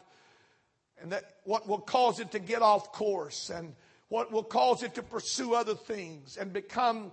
and 1.00 1.12
that 1.12 1.25
what 1.44 1.68
will 1.68 1.80
cause 1.80 2.21
it 2.21 2.30
to 2.33 2.38
get 2.38 2.62
off 2.62 2.92
course 2.92 3.50
and 3.50 3.75
what 4.09 4.30
will 4.30 4.44
cause 4.44 4.83
it 4.83 4.94
to 4.94 5.02
pursue 5.02 5.54
other 5.54 5.75
things 5.75 6.37
and 6.37 6.52
become 6.52 7.12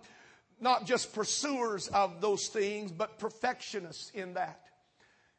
not 0.60 0.86
just 0.86 1.14
pursuers 1.14 1.88
of 1.88 2.22
those 2.22 2.48
things, 2.48 2.92
but 2.92 3.18
perfectionists 3.18 4.12
in 4.12 4.36
that. 4.36 4.62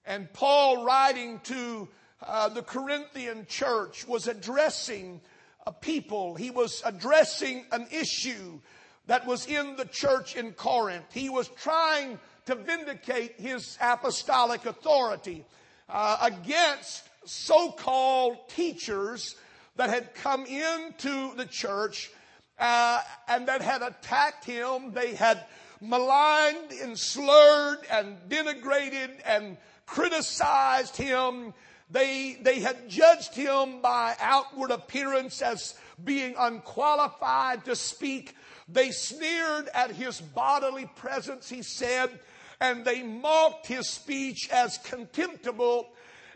And 0.04 0.32
Paul, 0.32 0.84
writing 0.84 1.40
to 1.44 1.88
uh, 2.26 2.48
the 2.48 2.62
Corinthian 2.62 3.46
church, 3.46 4.06
was 4.08 4.26
addressing 4.26 5.20
a 5.64 5.72
people. 5.72 6.34
He 6.34 6.50
was 6.50 6.82
addressing 6.84 7.64
an 7.70 7.86
issue 7.92 8.60
that 9.06 9.26
was 9.26 9.46
in 9.46 9.76
the 9.76 9.84
church 9.84 10.36
in 10.36 10.52
Corinth. 10.52 11.12
He 11.12 11.28
was 11.28 11.48
trying 11.48 12.18
to 12.46 12.54
vindicate 12.54 13.34
his 13.38 13.78
apostolic 13.80 14.66
authority 14.66 15.44
uh, 15.88 16.18
against 16.22 17.04
so-called 17.24 18.48
teachers 18.48 19.36
that 19.76 19.90
had 19.90 20.14
come 20.14 20.44
into 20.46 21.34
the 21.36 21.46
church 21.46 22.10
uh, 22.58 23.00
and 23.28 23.46
that 23.48 23.62
had 23.62 23.82
attacked 23.82 24.44
him. 24.44 24.92
They 24.92 25.14
had 25.14 25.44
maligned 25.80 26.72
and 26.82 26.98
slurred 26.98 27.78
and 27.90 28.16
denigrated 28.28 29.10
and 29.24 29.56
criticized 29.86 30.96
him. 30.96 31.54
They, 31.90 32.38
they 32.40 32.60
had 32.60 32.88
judged 32.88 33.34
him 33.34 33.80
by 33.82 34.14
outward 34.20 34.70
appearance 34.70 35.42
as 35.42 35.74
being 36.02 36.34
unqualified 36.38 37.64
to 37.66 37.76
speak. 37.76 38.34
They 38.68 38.90
sneered 38.90 39.68
at 39.74 39.90
his 39.90 40.20
bodily 40.20 40.86
presence, 40.96 41.48
he 41.48 41.62
said, 41.62 42.18
and 42.62 42.84
they 42.84 43.02
mocked 43.02 43.66
his 43.66 43.88
speech 43.88 44.48
as 44.52 44.78
contemptible. 44.78 45.88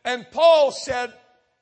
And 0.04 0.26
Paul 0.32 0.72
said, 0.72 1.12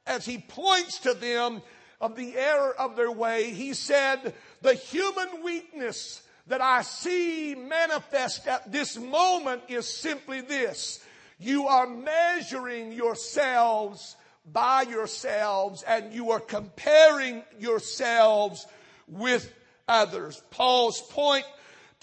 as 0.06 0.24
he 0.24 0.38
points 0.38 1.00
to 1.00 1.12
them 1.12 1.60
of 2.00 2.16
the 2.16 2.34
error 2.34 2.74
of 2.78 2.96
their 2.96 3.12
way, 3.12 3.50
he 3.50 3.74
said, 3.74 4.32
the 4.62 4.72
human 4.72 5.44
weakness 5.44 6.22
that 6.46 6.62
I 6.62 6.80
see 6.80 7.54
manifest 7.54 8.46
at 8.46 8.72
this 8.72 8.96
moment 8.96 9.64
is 9.68 9.86
simply 9.86 10.40
this. 10.40 11.04
You 11.38 11.66
are 11.66 11.86
measuring 11.86 12.92
yourselves 12.92 14.16
by 14.50 14.82
yourselves 14.82 15.82
and 15.82 16.14
you 16.14 16.30
are 16.30 16.40
comparing 16.40 17.42
yourselves 17.58 18.66
with 19.08 19.52
others. 19.86 20.42
Paul's 20.50 21.02
point 21.10 21.44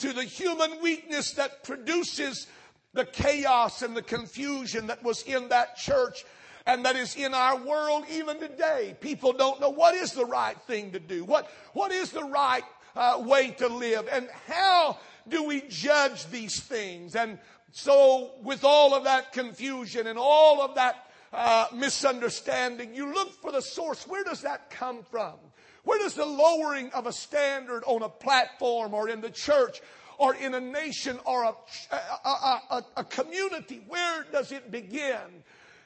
to 0.01 0.13
the 0.13 0.23
human 0.23 0.81
weakness 0.81 1.33
that 1.33 1.63
produces 1.63 2.47
the 2.93 3.05
chaos 3.05 3.81
and 3.81 3.95
the 3.95 4.01
confusion 4.01 4.87
that 4.87 5.03
was 5.03 5.23
in 5.23 5.49
that 5.49 5.77
church 5.77 6.25
and 6.65 6.85
that 6.85 6.95
is 6.95 7.15
in 7.15 7.33
our 7.33 7.57
world 7.57 8.03
even 8.11 8.39
today. 8.39 8.95
People 8.99 9.33
don't 9.33 9.59
know 9.61 9.69
what 9.69 9.95
is 9.95 10.11
the 10.13 10.25
right 10.25 10.59
thing 10.63 10.91
to 10.91 10.99
do. 10.99 11.23
What, 11.23 11.49
what 11.73 11.91
is 11.91 12.11
the 12.11 12.23
right 12.23 12.63
uh, 12.95 13.21
way 13.25 13.51
to 13.51 13.67
live? 13.67 14.07
And 14.11 14.27
how 14.47 14.97
do 15.27 15.43
we 15.43 15.61
judge 15.69 16.27
these 16.27 16.59
things? 16.59 17.15
And 17.15 17.39
so 17.71 18.31
with 18.43 18.63
all 18.63 18.93
of 18.93 19.05
that 19.05 19.33
confusion 19.33 20.07
and 20.07 20.17
all 20.19 20.61
of 20.61 20.75
that 20.75 21.11
uh, 21.31 21.67
misunderstanding, 21.73 22.93
you 22.93 23.13
look 23.13 23.41
for 23.41 23.51
the 23.51 23.61
source. 23.61 24.05
Where 24.07 24.23
does 24.23 24.41
that 24.41 24.69
come 24.69 25.03
from? 25.09 25.35
Where 25.83 25.99
does 25.99 26.13
the 26.13 26.25
lowering 26.25 26.91
of 26.91 27.07
a 27.07 27.13
standard 27.13 27.83
on 27.85 28.03
a 28.03 28.09
platform 28.09 28.93
or 28.93 29.09
in 29.09 29.21
the 29.21 29.29
church 29.29 29.81
or 30.17 30.35
in 30.35 30.53
a 30.53 30.59
nation 30.59 31.19
or 31.25 31.43
a, 31.43 31.53
a, 32.23 32.59
a, 32.69 32.85
a 32.97 33.03
community, 33.03 33.81
where 33.87 34.23
does 34.31 34.51
it 34.51 34.69
begin? 34.69 35.43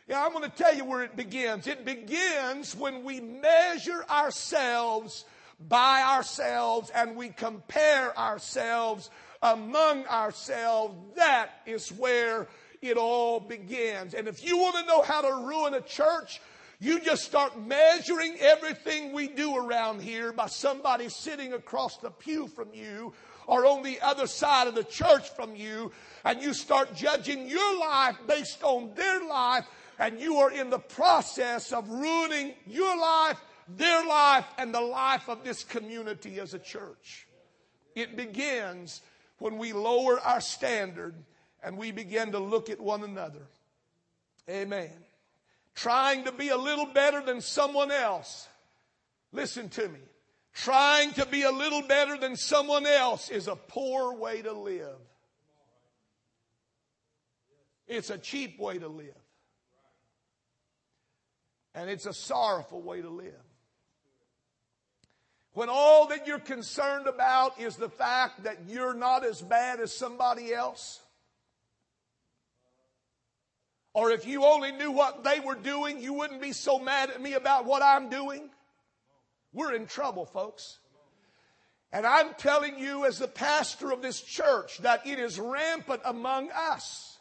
Yeah, 0.07 0.23
I'm 0.23 0.33
going 0.33 0.43
to 0.43 0.55
tell 0.55 0.75
you 0.75 0.83
where 0.83 1.03
it 1.03 1.15
begins. 1.15 1.67
It 1.67 1.85
begins 1.85 2.75
when 2.75 3.03
we 3.03 3.21
measure 3.21 4.03
ourselves 4.09 5.25
by 5.69 6.01
ourselves 6.01 6.91
and 6.93 7.15
we 7.15 7.29
compare 7.29 8.17
ourselves 8.17 9.09
among 9.41 10.05
ourselves. 10.07 10.95
That 11.15 11.51
is 11.65 11.89
where 11.93 12.47
it 12.81 12.97
all 12.97 13.39
begins. 13.39 14.13
And 14.13 14.27
if 14.27 14.45
you 14.45 14.57
want 14.57 14.75
to 14.75 14.85
know 14.85 15.01
how 15.01 15.21
to 15.21 15.47
ruin 15.47 15.73
a 15.73 15.81
church, 15.81 16.41
you 16.79 16.99
just 16.99 17.23
start 17.23 17.59
measuring 17.59 18.35
everything 18.39 19.13
we 19.13 19.27
do 19.27 19.55
around 19.55 20.01
here 20.01 20.33
by 20.33 20.47
somebody 20.47 21.09
sitting 21.09 21.53
across 21.53 21.97
the 21.97 22.11
pew 22.11 22.47
from 22.47 22.67
you 22.73 23.13
or 23.47 23.65
on 23.65 23.83
the 23.83 23.99
other 24.01 24.27
side 24.27 24.67
of 24.67 24.75
the 24.75 24.83
church 24.83 25.29
from 25.29 25.55
you, 25.55 25.91
and 26.23 26.41
you 26.41 26.53
start 26.53 26.95
judging 26.95 27.47
your 27.47 27.79
life 27.79 28.17
based 28.27 28.63
on 28.63 28.91
their 28.95 29.23
life, 29.27 29.65
and 29.99 30.19
you 30.19 30.37
are 30.37 30.51
in 30.51 30.71
the 30.71 30.79
process 30.79 31.71
of 31.71 31.87
ruining 31.87 32.55
your 32.65 32.97
life, 32.97 33.39
their 33.67 34.03
life, 34.05 34.45
and 34.57 34.73
the 34.73 34.81
life 34.81 35.29
of 35.29 35.43
this 35.43 35.63
community 35.63 36.39
as 36.39 36.55
a 36.55 36.59
church. 36.59 37.27
It 37.93 38.17
begins 38.17 39.01
when 39.37 39.57
we 39.57 39.73
lower 39.73 40.19
our 40.19 40.41
standard 40.41 41.13
and 41.63 41.77
we 41.77 41.91
begin 41.91 42.31
to 42.31 42.39
look 42.39 42.69
at 42.69 42.79
one 42.79 43.03
another. 43.03 43.47
Amen 44.49 45.05
trying 45.75 46.23
to 46.23 46.31
be 46.31 46.49
a 46.49 46.57
little 46.57 46.87
better 46.87 47.21
than 47.21 47.41
someone 47.41 47.91
else. 47.91 48.47
Listen 49.31 49.69
to 49.69 49.87
me. 49.87 49.99
Trying 50.53 51.11
to 51.13 51.25
be 51.25 51.43
a 51.43 51.51
little 51.51 51.81
better 51.81 52.17
than 52.17 52.37
someone 52.37 52.85
else 52.85 53.29
is 53.29 53.49
a 53.49 53.57
poor 53.57 54.15
way 54.15 54.41
to 54.41 54.53
live. 54.53 54.95
It's 57.87 58.09
a 58.09 58.17
cheap 58.17 58.57
way 58.57 58.79
to 58.79 58.87
live. 58.87 59.13
And 61.75 61.89
it's 61.89 62.05
a 62.05 62.13
sorrowful 62.13 62.81
way 62.81 63.01
to 63.01 63.09
live. 63.09 63.33
When 65.51 65.69
all 65.69 66.07
that 66.07 66.25
you're 66.25 66.39
concerned 66.39 67.07
about 67.07 67.59
is 67.59 67.75
the 67.75 67.89
fact 67.89 68.43
that 68.43 68.59
you're 68.67 68.93
not 68.93 69.25
as 69.25 69.41
bad 69.41 69.79
as 69.81 69.95
somebody 69.95 70.53
else, 70.53 71.01
or 73.95 74.11
if 74.11 74.27
you 74.27 74.43
only 74.43 74.73
knew 74.73 74.91
what 74.91 75.23
they 75.23 75.39
were 75.39 75.55
doing, 75.55 76.01
you 76.01 76.13
wouldn't 76.13 76.41
be 76.41 76.51
so 76.51 76.77
mad 76.77 77.09
at 77.09 77.21
me 77.21 77.33
about 77.33 77.65
what 77.65 77.81
I'm 77.81 78.09
doing. 78.09 78.49
We're 79.53 79.73
in 79.73 79.87
trouble, 79.87 80.25
folks. 80.25 80.79
And 81.93 82.05
I'm 82.05 82.33
telling 82.33 82.77
you, 82.77 83.05
as 83.05 83.19
the 83.19 83.27
pastor 83.29 83.91
of 83.91 84.01
this 84.01 84.19
church, 84.19 84.79
that 84.79 85.07
it 85.07 85.17
is 85.17 85.39
rampant 85.39 86.01
among 86.03 86.49
us. 86.53 87.17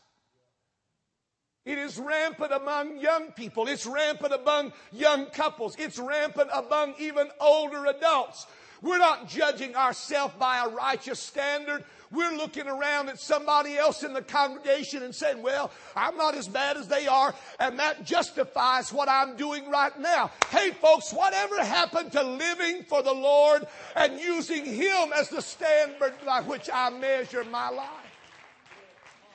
It 1.65 1.79
is 1.79 1.97
rampant 1.97 2.53
among 2.53 2.99
young 2.99 3.31
people. 3.31 3.69
It's 3.69 3.87
rampant 3.87 4.35
among 4.35 4.73
young 4.91 5.27
couples. 5.27 5.77
It's 5.79 6.01
rampant 6.01 6.51
among 6.53 6.95
even 6.99 7.29
older 7.41 7.87
adults. 7.87 8.49
We're 8.85 8.99
not 8.99 9.27
judging 9.29 9.75
ourselves 9.75 10.35
by 10.39 10.63
a 10.63 10.69
righteous 10.69 11.19
standard. 11.19 11.85
We're 12.13 12.37
looking 12.37 12.69
around 12.69 13.09
at 13.09 13.19
somebody 13.19 13.79
else 13.79 14.03
in 14.03 14.13
the 14.13 14.21
congregation 14.21 15.03
and 15.03 15.15
saying, 15.15 15.41
well, 15.41 15.71
I'm 15.97 16.19
not 16.19 16.35
as 16.35 16.47
bad 16.47 16.77
as 16.77 16.87
they 16.87 17.07
are, 17.07 17.35
and 17.59 17.79
that 17.79 18.05
justifies 18.05 18.93
what 18.93 19.09
I'm 19.09 19.37
doing 19.37 19.71
right 19.71 19.99
now. 19.99 20.31
Hey 20.51 20.73
folks, 20.73 21.15
whatever 21.15 21.65
happened 21.65 22.13
to 22.13 22.23
living 22.23 22.83
for 22.83 23.03
the 23.03 23.15
Lord 23.15 23.67
and 23.97 24.21
using 24.21 24.67
Him 24.67 25.15
as 25.17 25.31
the 25.31 25.41
standard 25.41 26.13
by 26.27 26.43
which 26.43 26.69
I 26.71 26.91
measure 26.91 27.43
my 27.45 27.71
life? 27.71 28.04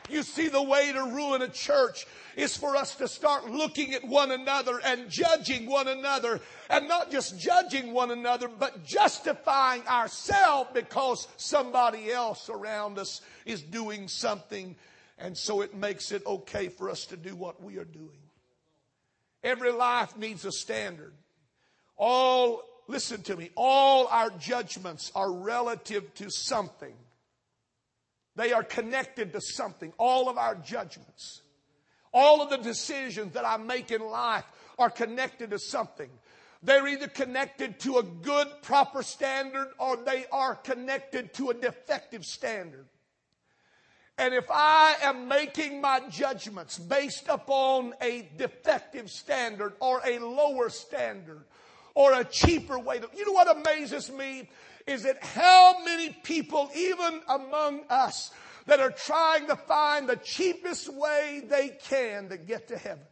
You 0.10 0.24
see, 0.24 0.48
the 0.48 0.62
way 0.62 0.92
to 0.92 1.04
ruin 1.04 1.42
a 1.42 1.48
church 1.48 2.08
is 2.36 2.56
for 2.56 2.76
us 2.76 2.96
to 2.96 3.08
start 3.08 3.50
looking 3.50 3.94
at 3.94 4.04
one 4.04 4.32
another 4.32 4.80
and 4.84 5.10
judging 5.10 5.70
one 5.70 5.88
another 5.88 6.40
and 6.70 6.88
not 6.88 7.12
just 7.12 7.40
judging 7.40 7.94
one 7.94 8.12
another, 8.12 8.48
but 8.48 8.84
justifying 8.84 9.86
ourselves 9.88 10.70
because 10.74 11.28
somebody 11.38 12.12
else 12.12 12.50
around 12.50 12.98
us 12.98 13.22
is 13.46 13.62
doing 13.62 14.08
something. 14.08 14.76
And 15.18 15.38
so 15.38 15.62
it 15.62 15.76
makes 15.76 16.12
it 16.12 16.26
okay 16.26 16.70
for 16.70 16.90
us 16.90 17.06
to 17.08 17.18
do 17.18 17.36
what 17.36 17.62
we 17.62 17.78
are 17.78 17.86
doing. 17.86 18.10
Every 19.44 19.72
life 19.72 20.18
needs 20.18 20.46
a 20.46 20.52
standard. 20.52 21.14
All, 21.98 22.64
listen 22.88 23.22
to 23.24 23.36
me, 23.36 23.50
all 23.56 24.08
our 24.08 24.30
judgments 24.32 25.12
are 25.16 25.32
relative 25.32 26.14
to 26.16 26.30
something. 26.30 26.94
They 28.40 28.54
are 28.54 28.64
connected 28.64 29.34
to 29.34 29.42
something. 29.42 29.92
All 29.98 30.30
of 30.30 30.38
our 30.38 30.56
judgments. 30.56 31.42
All 32.14 32.42
of 32.42 32.50
the 32.50 32.56
decisions 32.56 33.34
that 33.34 33.46
I 33.46 33.58
make 33.58 33.92
in 33.92 34.02
life 34.02 34.46
are 34.78 34.90
connected 34.90 35.50
to 35.50 35.60
something. 35.60 36.10
They're 36.64 36.88
either 36.88 37.10
connected 37.10 37.82
to 37.82 37.98
a 37.98 38.04
good, 38.04 38.48
proper 38.62 39.04
standard 39.04 39.68
or 39.78 39.98
they 39.98 40.24
are 40.32 40.56
connected 40.56 41.34
to 41.34 41.50
a 41.50 41.54
defective 41.54 42.24
standard. 42.24 42.86
And 44.18 44.34
if 44.34 44.46
I 44.50 44.96
am 45.02 45.28
making 45.28 45.82
my 45.82 46.00
judgments 46.10 46.80
based 46.80 47.28
upon 47.28 47.94
a 48.02 48.30
defective 48.38 49.12
standard 49.12 49.74
or 49.82 50.00
a 50.08 50.18
lower 50.20 50.70
standard 50.70 51.44
or 51.94 52.14
a 52.14 52.24
cheaper 52.24 52.80
way 52.80 53.00
to, 53.00 53.10
you 53.18 53.26
know 53.26 53.34
what 53.34 53.54
amazes 53.58 54.10
me 54.10 54.50
is 54.90 55.04
that 55.04 55.24
how 55.24 55.84
many 55.86 56.10
people, 56.24 56.70
even 56.76 57.22
among 57.28 57.82
us, 57.90 58.32
that 58.66 58.80
are 58.80 58.92
trying 58.92 59.48
to 59.48 59.56
find 59.56 60.08
the 60.08 60.16
cheapest 60.18 60.94
way 60.94 61.44
they 61.48 61.70
can 61.70 62.30
to 62.30 62.38
get 62.38 62.68
to 62.68 62.78
heaven. 62.78 63.06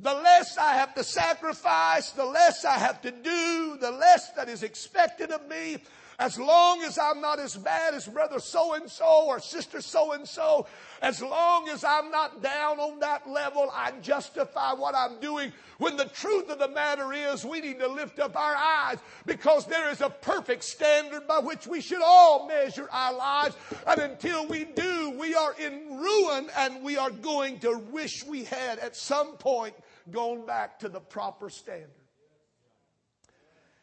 The 0.00 0.14
less 0.14 0.56
I 0.56 0.74
have 0.74 0.94
to 0.94 1.02
sacrifice, 1.02 2.12
the 2.12 2.24
less 2.24 2.64
I 2.64 2.78
have 2.78 3.02
to 3.02 3.10
do, 3.10 3.76
the 3.80 3.90
less 3.90 4.30
that 4.32 4.48
is 4.48 4.62
expected 4.62 5.32
of 5.32 5.48
me, 5.48 5.78
as 6.20 6.38
long 6.38 6.82
as 6.82 6.98
I'm 6.98 7.20
not 7.20 7.38
as 7.38 7.56
bad 7.56 7.94
as 7.94 8.06
brother 8.06 8.40
so 8.40 8.74
and 8.74 8.90
so 8.90 9.26
or 9.26 9.38
sister 9.38 9.80
so 9.80 10.12
and 10.12 10.26
so, 10.26 10.66
as 11.00 11.22
long 11.22 11.68
as 11.68 11.84
I'm 11.84 12.10
not 12.10 12.42
down 12.42 12.80
on 12.80 12.98
that 13.00 13.28
level, 13.28 13.70
I 13.72 13.92
justify 14.02 14.72
what 14.72 14.96
I'm 14.96 15.20
doing. 15.20 15.52
When 15.78 15.96
the 15.96 16.06
truth 16.06 16.50
of 16.50 16.58
the 16.58 16.68
matter 16.68 17.12
is, 17.12 17.44
we 17.44 17.60
need 17.60 17.78
to 17.78 17.86
lift 17.86 18.18
up 18.18 18.36
our 18.36 18.56
eyes 18.56 18.98
because 19.26 19.66
there 19.66 19.90
is 19.90 20.00
a 20.00 20.10
perfect 20.10 20.64
standard 20.64 21.28
by 21.28 21.38
which 21.38 21.68
we 21.68 21.80
should 21.80 22.02
all 22.02 22.48
measure 22.48 22.88
our 22.90 23.14
lives. 23.14 23.56
And 23.86 24.00
until 24.00 24.46
we 24.46 24.64
do, 24.64 25.14
we 25.18 25.36
are 25.36 25.54
in 25.60 25.98
ruin 25.98 26.48
and 26.56 26.82
we 26.82 26.96
are 26.96 27.10
going 27.10 27.60
to 27.60 27.78
wish 27.92 28.24
we 28.24 28.42
had 28.42 28.80
at 28.80 28.96
some 28.96 29.36
point 29.36 29.74
gone 30.10 30.46
back 30.46 30.80
to 30.80 30.88
the 30.88 31.00
proper 31.00 31.50
standard. 31.50 31.90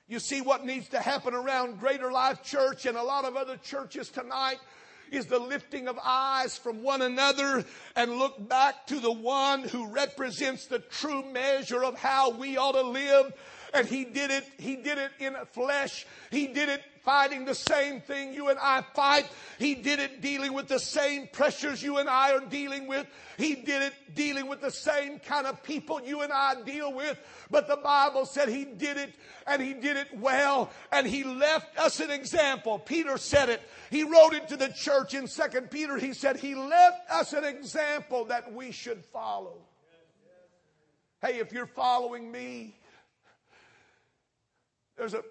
You 0.08 0.20
see 0.20 0.42
what 0.42 0.66
needs 0.66 0.90
to 0.90 1.00
happen 1.00 1.34
around 1.34 1.80
Greater 1.80 2.12
Life 2.12 2.44
Church 2.44 2.86
and 2.86 2.96
a 2.96 3.04
lot 3.04 3.26
of 3.26 3.36
other 3.36 3.58
churches 3.58 4.10
tonight 4.10 4.60
is 5.12 5.26
the 5.26 5.40
lifting 5.40 5.88
of 5.88 6.00
eyes 6.04 6.58
from 6.58 6.84
one 6.84 7.02
another 7.02 7.64
and 7.96 8.12
look 8.12 8.48
back 8.48 8.88
to 8.88 9.00
the 9.00 9.12
one 9.12 9.64
who 9.64 9.88
represents 9.88 10.68
the 10.68 10.80
true 10.80 11.24
measure 11.32 11.84
of 11.84 11.98
how 11.98 12.32
we 12.32 12.58
ought 12.58 12.74
to 12.74 12.84
live. 12.84 13.34
And 13.74 13.88
he 13.88 14.06
did 14.06 14.32
it, 14.32 14.46
he 14.58 14.76
did 14.76 14.98
it 14.98 15.12
in 15.20 15.36
flesh. 15.54 16.06
He 16.32 16.48
did 16.48 16.70
it 16.70 16.82
fighting 17.06 17.46
the 17.46 17.56
same 17.56 18.02
thing 18.02 18.34
you 18.34 18.50
and 18.50 18.60
I 18.60 18.84
fight. 18.94 19.30
He 19.60 19.76
did 19.76 20.00
it 20.00 20.22
dealing 20.22 20.54
with 20.54 20.68
the 20.68 20.80
same 20.80 21.28
pressures 21.28 21.82
you 21.82 22.00
and 22.00 22.10
I 22.10 22.34
are 22.34 22.42
dealing 22.42 22.88
with. 22.88 23.08
He 23.38 23.56
did 23.56 23.84
it 23.84 23.94
dealing 24.16 24.48
with 24.48 24.60
the 24.60 24.72
same 24.72 25.20
kind 25.20 25.46
of 25.46 25.62
people 25.64 26.02
you 26.02 26.22
and 26.22 26.34
I 26.34 26.62
deal 26.64 26.92
with. 26.92 27.18
But 27.52 27.68
the 27.68 27.78
Bible 27.78 28.26
said 28.26 28.50
he 28.50 28.66
did 28.66 28.98
it 28.98 29.14
and 29.46 29.62
he 29.62 29.74
did 29.74 29.96
it 29.96 30.08
well 30.18 30.72
and 30.92 31.06
he 31.06 31.24
left 31.24 31.78
us 31.78 32.00
an 32.00 32.10
example. 32.10 32.80
Peter 32.80 33.18
said 33.18 33.50
it. 33.50 33.62
He 33.92 34.04
wrote 34.04 34.34
it 34.34 34.48
to 34.50 34.58
the 34.58 34.70
church 34.70 35.14
in 35.14 35.28
Second 35.28 35.70
Peter. 35.70 35.98
He 35.98 36.14
said 36.14 36.38
he 36.38 36.56
left 36.56 37.10
us 37.12 37.34
an 37.34 37.46
example 37.46 38.26
that 38.26 38.52
we 38.52 38.72
should 38.72 39.06
follow. 39.06 39.60
Hey, 41.22 41.40
if 41.40 41.54
you're 41.54 41.66
following 41.66 42.32
me, 42.32 42.76
there's 44.98 45.14
a 45.14 45.24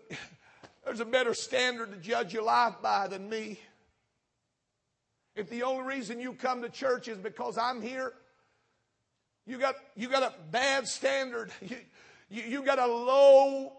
there's 0.84 1.00
a 1.00 1.04
better 1.04 1.34
standard 1.34 1.92
to 1.92 1.96
judge 1.96 2.32
your 2.32 2.42
life 2.42 2.74
by 2.82 3.08
than 3.08 3.28
me. 3.28 3.58
If 5.34 5.50
the 5.50 5.62
only 5.62 5.84
reason 5.84 6.20
you 6.20 6.34
come 6.34 6.62
to 6.62 6.68
church 6.68 7.08
is 7.08 7.18
because 7.18 7.58
I'm 7.58 7.82
here, 7.82 8.12
you 9.46 9.58
got, 9.58 9.74
you 9.96 10.08
got 10.08 10.22
a 10.22 10.34
bad 10.50 10.88
standard. 10.88 11.50
You, 11.62 11.76
you, 12.30 12.42
you 12.42 12.62
got 12.64 12.78
a 12.78 12.86
low 12.86 13.74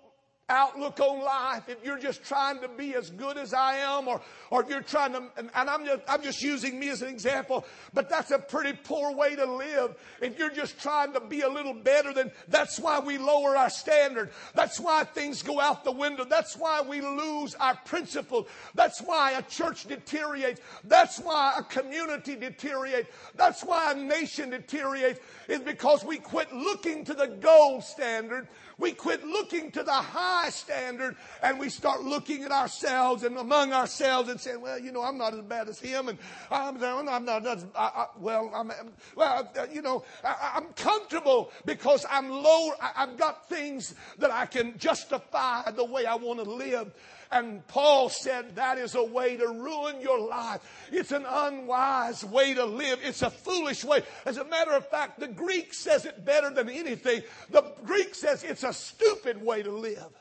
outlook 0.50 1.00
on 1.00 1.24
life, 1.24 1.64
if 1.68 1.84
you're 1.84 1.98
just 1.98 2.24
trying 2.24 2.60
to 2.62 2.68
be 2.68 2.94
as 2.94 3.10
good 3.10 3.36
as 3.36 3.52
I 3.52 3.78
am, 3.78 4.08
or, 4.08 4.22
or 4.52 4.62
if 4.62 4.70
you're 4.70 4.82
trying 4.82 5.14
to, 5.14 5.24
and, 5.38 5.50
I'm 5.56 5.86
just, 5.86 6.02
I'm 6.08 6.22
just 6.22 6.44
using 6.44 6.80
me 6.80 6.90
as 6.90 7.02
an 7.02 7.08
example, 7.08 7.66
but 7.94 8.10
that's 8.10 8.30
a 8.30 8.38
pretty 8.38 8.78
poor 8.84 9.12
way 9.16 9.36
to 9.36 9.46
live. 9.46 9.96
If 10.22 10.38
you're 10.38 10.52
just 10.52 10.80
trying 10.80 11.14
to 11.14 11.20
be 11.20 11.42
a 11.42 11.50
little 11.50 11.74
better, 11.74 12.14
then 12.14 12.32
that's 12.48 12.80
why 12.80 13.00
we 13.00 13.18
lower 13.18 13.58
our 13.58 13.72
standard. 13.72 14.30
That's 14.54 14.80
why 14.80 15.04
things 15.04 15.42
go 15.42 15.60
out 15.60 15.84
the 15.84 15.92
window. 15.92 16.26
That's 16.26 16.56
why 16.56 16.82
we 16.82 17.02
lose 17.02 17.56
our 17.56 17.76
principles. 17.78 18.48
That's 18.76 19.02
why 19.02 19.32
a 19.32 19.42
church 19.42 19.86
deteriorates. 19.88 20.62
That's 20.84 21.20
why 21.20 21.56
a 21.58 21.64
community 21.64 22.36
deteriorates. 22.36 23.10
That's 23.34 23.64
why 23.64 23.94
a 23.94 23.96
nation 23.96 24.52
deteriorates, 24.52 25.20
is 25.48 25.60
because 25.62 26.06
we 26.06 26.18
quit 26.18 26.54
looking 26.54 27.04
to 27.06 27.16
the 27.16 27.28
gold 27.28 27.84
standard 27.84 28.48
we 28.78 28.92
quit 28.92 29.26
looking 29.26 29.72
to 29.72 29.84
the 29.84 29.92
high 29.92 30.50
standard 30.50 31.16
and 31.42 31.60
we 31.60 31.70
start 31.70 32.04
looking 32.04 32.44
at 32.44 32.52
ourselves 32.52 33.24
and 33.24 33.38
among 33.38 33.74
ourselves 33.74 34.30
and 34.30 34.40
saying, 34.40 34.62
well, 34.62 34.80
you 34.80 34.92
know, 34.92 35.02
I'm 35.02 35.18
not 35.18 35.34
as 35.34 35.42
bad 35.42 35.70
as 35.70 35.80
him 35.80 36.10
and 36.10 36.18
I'm, 36.52 36.82
I'm 36.84 37.26
not, 37.26 37.46
as, 37.46 37.66
I, 37.76 37.84
I, 37.84 38.06
well, 38.18 38.52
I'm, 38.54 38.72
well, 39.16 39.50
uh, 39.58 39.66
you 39.72 39.82
know, 39.82 40.04
I, 40.24 40.58
am 40.58 40.66
comfortable 40.76 41.52
because 41.66 42.06
I'm 42.10 42.30
low. 42.30 42.72
I've 42.96 43.18
got 43.18 43.48
things 43.48 43.96
that 44.18 44.32
I 44.32 44.46
can 44.46 44.78
justify 44.78 45.72
the 45.72 45.86
way 45.86 46.06
I 46.06 46.16
want 46.16 46.44
to 46.44 46.50
live. 46.50 46.92
And 47.32 47.66
Paul 47.68 48.10
said 48.10 48.56
that 48.56 48.78
is 48.78 48.96
a 48.96 49.04
way 49.04 49.38
to 49.38 49.48
ruin 49.48 50.02
your 50.02 50.20
life. 50.20 50.62
It's 50.92 51.12
an 51.12 51.26
unwise 51.28 52.24
way 52.24 52.54
to 52.54 52.66
live. 52.66 53.00
It's 53.04 53.22
a 53.22 53.30
foolish 53.30 53.84
way. 53.84 54.04
As 54.26 54.38
a 54.38 54.46
matter 54.46 54.72
of 54.72 54.88
fact, 54.88 55.20
the 55.20 55.28
Greek 55.28 55.74
says 55.74 56.06
it 56.06 56.26
better 56.26 56.50
than 56.50 56.70
anything. 56.70 57.24
The 57.50 57.64
Greek 57.84 58.16
says 58.16 58.44
it's 58.44 58.64
a 58.64 58.74
stupid 58.74 59.42
way 59.42 59.64
to 59.64 59.72
live. 59.72 60.12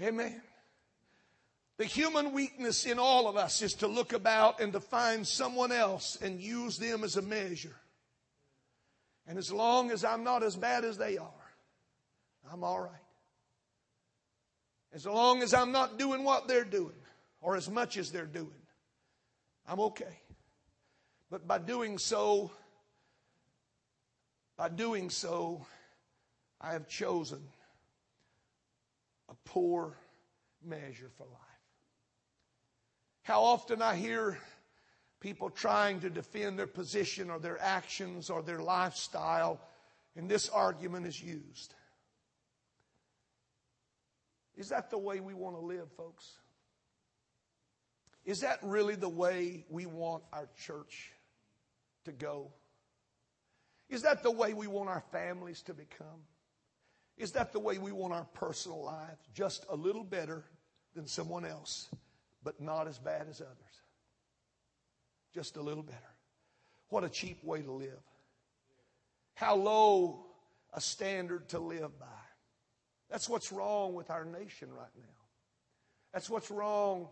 Amen. 0.00 0.40
The 1.78 1.84
human 1.84 2.32
weakness 2.32 2.86
in 2.86 2.98
all 2.98 3.28
of 3.28 3.36
us 3.36 3.62
is 3.62 3.74
to 3.74 3.86
look 3.86 4.12
about 4.12 4.60
and 4.60 4.72
to 4.72 4.80
find 4.80 5.26
someone 5.26 5.70
else 5.70 6.18
and 6.20 6.40
use 6.40 6.76
them 6.76 7.04
as 7.04 7.16
a 7.16 7.22
measure. 7.22 7.76
And 9.28 9.36
as 9.36 9.52
long 9.52 9.90
as 9.90 10.04
I'm 10.04 10.24
not 10.24 10.42
as 10.42 10.56
bad 10.56 10.86
as 10.86 10.96
they 10.96 11.18
are, 11.18 11.28
I'm 12.50 12.64
all 12.64 12.80
right. 12.80 12.92
As 14.94 15.04
long 15.04 15.42
as 15.42 15.52
I'm 15.52 15.70
not 15.70 15.98
doing 15.98 16.24
what 16.24 16.48
they're 16.48 16.64
doing, 16.64 16.96
or 17.42 17.54
as 17.54 17.68
much 17.68 17.98
as 17.98 18.10
they're 18.10 18.24
doing, 18.24 18.48
I'm 19.66 19.80
okay. 19.80 20.22
But 21.30 21.46
by 21.46 21.58
doing 21.58 21.98
so, 21.98 22.50
by 24.56 24.70
doing 24.70 25.10
so, 25.10 25.66
I 26.58 26.72
have 26.72 26.88
chosen 26.88 27.42
a 29.28 29.34
poor 29.44 29.94
measure 30.64 31.10
for 31.18 31.24
life. 31.24 31.34
How 33.24 33.42
often 33.42 33.82
I 33.82 33.94
hear 33.94 34.38
people 35.20 35.50
trying 35.50 36.00
to 36.00 36.10
defend 36.10 36.58
their 36.58 36.66
position 36.66 37.30
or 37.30 37.38
their 37.38 37.60
actions 37.60 38.30
or 38.30 38.42
their 38.42 38.60
lifestyle, 38.60 39.60
and 40.16 40.28
this 40.28 40.48
argument 40.48 41.06
is 41.06 41.20
used. 41.22 41.74
Is 44.56 44.68
that 44.70 44.90
the 44.90 44.98
way 44.98 45.20
we 45.20 45.34
want 45.34 45.56
to 45.56 45.60
live, 45.60 45.90
folks? 45.96 46.32
Is 48.24 48.40
that 48.40 48.58
really 48.62 48.96
the 48.96 49.08
way 49.08 49.64
we 49.70 49.86
want 49.86 50.22
our 50.32 50.48
church 50.56 51.12
to 52.04 52.12
go? 52.12 52.52
Is 53.88 54.02
that 54.02 54.22
the 54.22 54.30
way 54.30 54.52
we 54.52 54.66
want 54.66 54.88
our 54.88 55.02
families 55.12 55.62
to 55.62 55.74
become? 55.74 56.26
Is 57.16 57.32
that 57.32 57.52
the 57.52 57.58
way 57.58 57.78
we 57.78 57.90
want 57.90 58.12
our 58.12 58.26
personal 58.34 58.84
life? 58.84 59.18
Just 59.32 59.64
a 59.70 59.76
little 59.76 60.04
better 60.04 60.44
than 60.94 61.06
someone 61.06 61.44
else, 61.44 61.88
but 62.42 62.60
not 62.60 62.86
as 62.86 62.98
bad 62.98 63.26
as 63.28 63.40
others. 63.40 63.82
Just 65.38 65.56
a 65.56 65.62
little 65.62 65.84
better. 65.84 66.14
What 66.88 67.04
a 67.04 67.08
cheap 67.08 67.44
way 67.44 67.62
to 67.62 67.70
live. 67.70 68.02
How 69.34 69.54
low 69.54 70.26
a 70.74 70.80
standard 70.80 71.48
to 71.50 71.60
live 71.60 71.96
by. 72.00 72.06
That's 73.08 73.28
what's 73.28 73.52
wrong 73.52 73.94
with 73.94 74.10
our 74.10 74.24
nation 74.24 74.68
right 74.72 74.90
now. 74.98 75.14
That's 76.12 76.28
what's 76.28 76.50
wrong 76.50 77.06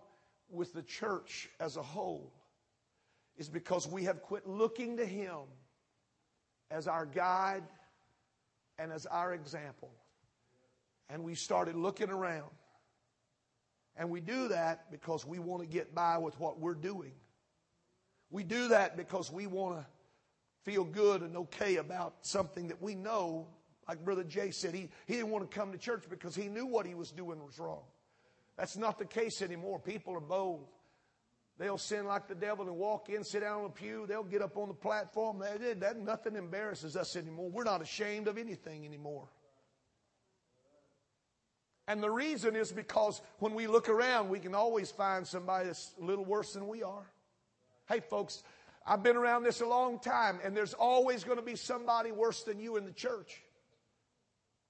with 0.50 0.72
the 0.72 0.82
church 0.82 1.48
as 1.60 1.76
a 1.76 1.82
whole, 1.84 2.32
is 3.36 3.48
because 3.48 3.86
we 3.86 4.02
have 4.02 4.22
quit 4.22 4.44
looking 4.44 4.96
to 4.96 5.06
Him 5.06 5.42
as 6.72 6.88
our 6.88 7.06
guide 7.06 7.62
and 8.76 8.90
as 8.90 9.06
our 9.06 9.34
example. 9.34 9.92
And 11.08 11.22
we 11.22 11.36
started 11.36 11.76
looking 11.76 12.10
around. 12.10 12.50
And 13.96 14.10
we 14.10 14.20
do 14.20 14.48
that 14.48 14.90
because 14.90 15.24
we 15.24 15.38
want 15.38 15.62
to 15.62 15.68
get 15.68 15.94
by 15.94 16.18
with 16.18 16.40
what 16.40 16.58
we're 16.58 16.74
doing. 16.74 17.12
We 18.30 18.44
do 18.44 18.68
that 18.68 18.96
because 18.96 19.30
we 19.30 19.46
want 19.46 19.78
to 19.78 19.86
feel 20.64 20.84
good 20.84 21.22
and 21.22 21.36
okay 21.36 21.76
about 21.76 22.14
something 22.22 22.68
that 22.68 22.82
we 22.82 22.94
know. 22.94 23.46
Like 23.88 24.04
Brother 24.04 24.24
Jay 24.24 24.50
said, 24.50 24.74
he, 24.74 24.88
he 25.06 25.14
didn't 25.14 25.30
want 25.30 25.48
to 25.48 25.56
come 25.56 25.70
to 25.72 25.78
church 25.78 26.04
because 26.10 26.34
he 26.34 26.48
knew 26.48 26.66
what 26.66 26.86
he 26.86 26.94
was 26.94 27.12
doing 27.12 27.44
was 27.44 27.58
wrong. 27.58 27.84
That's 28.56 28.76
not 28.76 28.98
the 28.98 29.04
case 29.04 29.42
anymore. 29.42 29.78
People 29.78 30.14
are 30.14 30.20
bold. 30.20 30.66
They'll 31.58 31.78
sin 31.78 32.04
like 32.04 32.28
the 32.28 32.34
devil 32.34 32.66
and 32.66 32.76
walk 32.76 33.08
in, 33.08 33.24
sit 33.24 33.40
down 33.40 33.58
on 33.58 33.62
the 33.64 33.70
pew. 33.70 34.06
They'll 34.06 34.24
get 34.24 34.42
up 34.42 34.56
on 34.58 34.68
the 34.68 34.74
platform. 34.74 35.38
That, 35.38 35.80
that, 35.80 35.98
nothing 35.98 36.36
embarrasses 36.36 36.96
us 36.96 37.16
anymore. 37.16 37.50
We're 37.50 37.64
not 37.64 37.80
ashamed 37.80 38.28
of 38.28 38.36
anything 38.36 38.84
anymore. 38.84 39.28
And 41.88 42.02
the 42.02 42.10
reason 42.10 42.56
is 42.56 42.72
because 42.72 43.22
when 43.38 43.54
we 43.54 43.68
look 43.68 43.88
around, 43.88 44.28
we 44.28 44.40
can 44.40 44.54
always 44.54 44.90
find 44.90 45.26
somebody 45.26 45.66
that's 45.66 45.94
a 46.00 46.04
little 46.04 46.24
worse 46.24 46.52
than 46.52 46.66
we 46.66 46.82
are. 46.82 47.06
Hey, 47.88 48.00
folks, 48.00 48.42
I've 48.84 49.04
been 49.04 49.16
around 49.16 49.44
this 49.44 49.60
a 49.60 49.66
long 49.66 50.00
time, 50.00 50.40
and 50.42 50.56
there's 50.56 50.74
always 50.74 51.22
going 51.22 51.38
to 51.38 51.44
be 51.44 51.54
somebody 51.54 52.10
worse 52.10 52.42
than 52.42 52.58
you 52.58 52.76
in 52.76 52.84
the 52.84 52.92
church. 52.92 53.42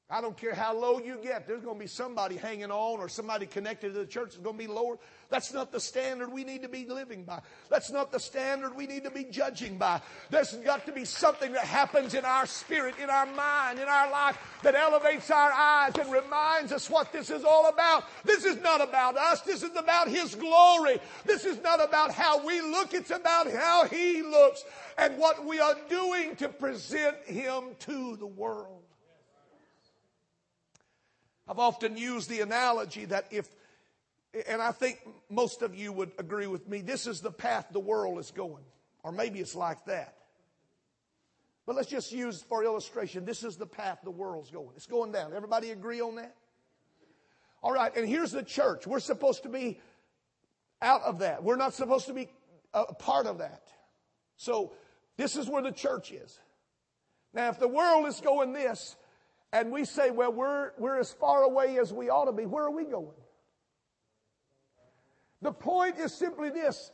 I 0.09 0.21
don't 0.21 0.37
care 0.37 0.55
how 0.55 0.73
low 0.73 1.01
you 1.01 1.19
get, 1.21 1.49
there's 1.49 1.65
going 1.65 1.79
to 1.79 1.81
be 1.81 1.89
somebody 1.89 2.37
hanging 2.37 2.71
on 2.71 3.01
or 3.01 3.09
somebody 3.09 3.45
connected 3.45 3.93
to 3.93 3.99
the 3.99 4.07
church 4.07 4.31
that's 4.31 4.37
going 4.37 4.57
to 4.57 4.65
be 4.65 4.73
lower. 4.73 4.99
That's 5.31 5.53
not 5.53 5.73
the 5.73 5.81
standard 5.81 6.33
we 6.33 6.45
need 6.45 6.63
to 6.63 6.69
be 6.69 6.87
living 6.87 7.25
by. 7.25 7.41
That's 7.71 7.91
not 7.91 8.13
the 8.13 8.21
standard 8.21 8.77
we 8.77 8.87
need 8.87 9.03
to 9.03 9.11
be 9.11 9.25
judging 9.25 9.79
by. 9.79 10.01
There's 10.31 10.53
got 10.59 10.87
to 10.87 10.93
be 10.93 11.05
something 11.05 11.51
that 11.55 11.65
happens 11.65 12.15
in 12.15 12.25
our 12.25 12.47
spirit, 12.47 12.95
in 13.03 13.11
our 13.11 13.27
mind, 13.27 13.81
in 13.81 13.89
our 13.89 14.09
life 14.09 14.39
that 14.63 14.77
elevates 14.77 15.29
our 15.33 15.51
eyes 15.51 15.95
and 15.99 16.13
reminds 16.13 16.71
us 16.71 16.89
what 16.89 17.13
this 17.13 17.29
is 17.29 17.43
all 17.43 17.69
about. 17.69 18.05
This 18.25 18.45
is 18.45 18.63
not 18.63 18.81
about 18.81 19.17
us. 19.17 19.41
This 19.41 19.65
is 19.65 19.75
about 19.75 20.07
His 20.07 20.37
glory. 20.37 21.01
This 21.25 21.45
is 21.45 21.61
not 21.65 21.85
about 21.85 22.13
how 22.13 22.47
we 22.47 22.61
look. 22.61 22.95
It's 22.95 23.11
about 23.11 23.51
how 23.51 23.87
He 23.87 24.23
looks 24.23 24.65
and 24.99 25.19
what 25.19 25.45
we 25.45 25.59
are 25.59 25.75
doing 25.91 26.37
to 26.37 26.49
present 26.49 27.17
Him 27.25 27.75
to 27.81 28.17
the 28.19 28.27
world. 28.27 28.86
I've 31.49 31.59
often 31.59 31.97
used 31.97 32.29
the 32.29 32.41
analogy 32.41 33.05
that 33.07 33.27
if, 33.31 33.49
and 34.49 34.61
I 34.61 34.73
think 34.73 35.01
most 35.31 35.63
of 35.63 35.75
you 35.75 35.93
would 35.93 36.13
agree 36.19 36.47
with 36.47 36.69
me, 36.69 36.81
this 36.81 37.07
is 37.07 37.21
the 37.21 37.31
path 37.31 37.67
the 37.73 37.81
world 37.81 38.19
is 38.19 38.31
going. 38.31 38.65
Or 39.03 39.13
maybe 39.13 39.39
it's 39.39 39.55
like 39.55 39.85
that. 39.87 40.15
But 41.67 41.77
let's 41.77 41.89
just 41.89 42.13
use 42.13 42.43
for 42.43 42.65
illustration, 42.65 43.25
this 43.25 43.43
is 43.43 43.57
the 43.57 43.67
path 43.67 43.99
the 44.05 44.11
world's 44.11 44.51
going. 44.51 44.71
It's 44.77 44.87
going 44.87 45.13
down. 45.13 45.33
Everybody 45.35 45.71
agree 45.71 46.01
on 46.01 46.17
that? 46.17 46.35
All 47.63 47.73
right, 47.73 47.95
and 47.97 48.09
here's 48.09 48.31
the 48.31 48.43
church. 48.43 48.87
We're 48.87 49.01
supposed 49.01 49.43
to 49.43 49.49
be 49.49 49.81
out 50.81 51.03
of 51.03 51.21
that. 51.21 51.43
We're 51.43 51.57
not 51.57 51.75
supposed 51.75 52.07
to 52.07 52.13
be 52.13 52.29
a 52.73 52.95
part 52.95 53.27
of 53.27 53.39
that. 53.39 53.63
So 54.37 54.73
this 55.17 55.37
is 55.37 55.49
where 55.49 55.63
the 55.63 55.73
church 55.73 56.13
is. 56.13 56.39
Now, 57.33 57.49
if 57.49 57.59
the 57.59 57.69
world 57.69 58.07
is 58.07 58.21
going 58.21 58.53
this, 58.53 58.97
and 59.53 59.71
we 59.71 59.85
say, 59.85 60.11
well, 60.11 60.33
we're, 60.33 60.73
we're 60.79 60.99
as 60.99 61.13
far 61.13 61.43
away 61.43 61.79
as 61.79 61.93
we 61.93 62.11
ought 62.11 62.27
to 62.27 62.33
be, 62.33 62.47
where 62.47 62.65
are 62.65 62.71
we 62.71 62.85
going? 62.85 63.09
The 65.43 65.53
point 65.53 65.99
is 65.99 66.13
simply 66.13 66.51
this. 66.51 66.91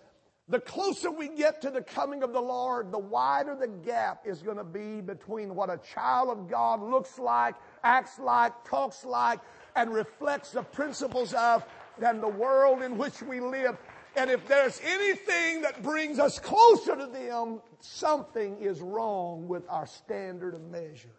The 0.48 0.60
closer 0.60 1.10
we 1.10 1.28
get 1.28 1.62
to 1.62 1.70
the 1.70 1.80
coming 1.80 2.22
of 2.22 2.32
the 2.32 2.40
Lord, 2.40 2.90
the 2.90 2.98
wider 2.98 3.56
the 3.56 3.68
gap 3.68 4.26
is 4.26 4.42
going 4.42 4.56
to 4.56 4.64
be 4.64 5.00
between 5.00 5.54
what 5.54 5.70
a 5.70 5.78
child 5.94 6.28
of 6.30 6.50
God 6.50 6.82
looks 6.82 7.18
like, 7.18 7.54
acts 7.84 8.18
like, 8.18 8.52
talks 8.64 9.04
like, 9.04 9.40
and 9.76 9.94
reflects 9.94 10.50
the 10.50 10.62
principles 10.62 11.32
of 11.32 11.64
than 11.98 12.20
the 12.20 12.28
world 12.28 12.82
in 12.82 12.98
which 12.98 13.22
we 13.22 13.40
live. 13.40 13.78
And 14.16 14.30
if 14.30 14.46
there's 14.46 14.80
anything 14.84 15.62
that 15.62 15.82
brings 15.82 16.18
us 16.18 16.38
closer 16.38 16.96
to 16.96 17.06
them, 17.06 17.62
something 17.80 18.58
is 18.60 18.80
wrong 18.80 19.48
with 19.48 19.62
our 19.70 19.86
standard 19.86 20.54
of 20.54 20.62
measure. 20.62 21.14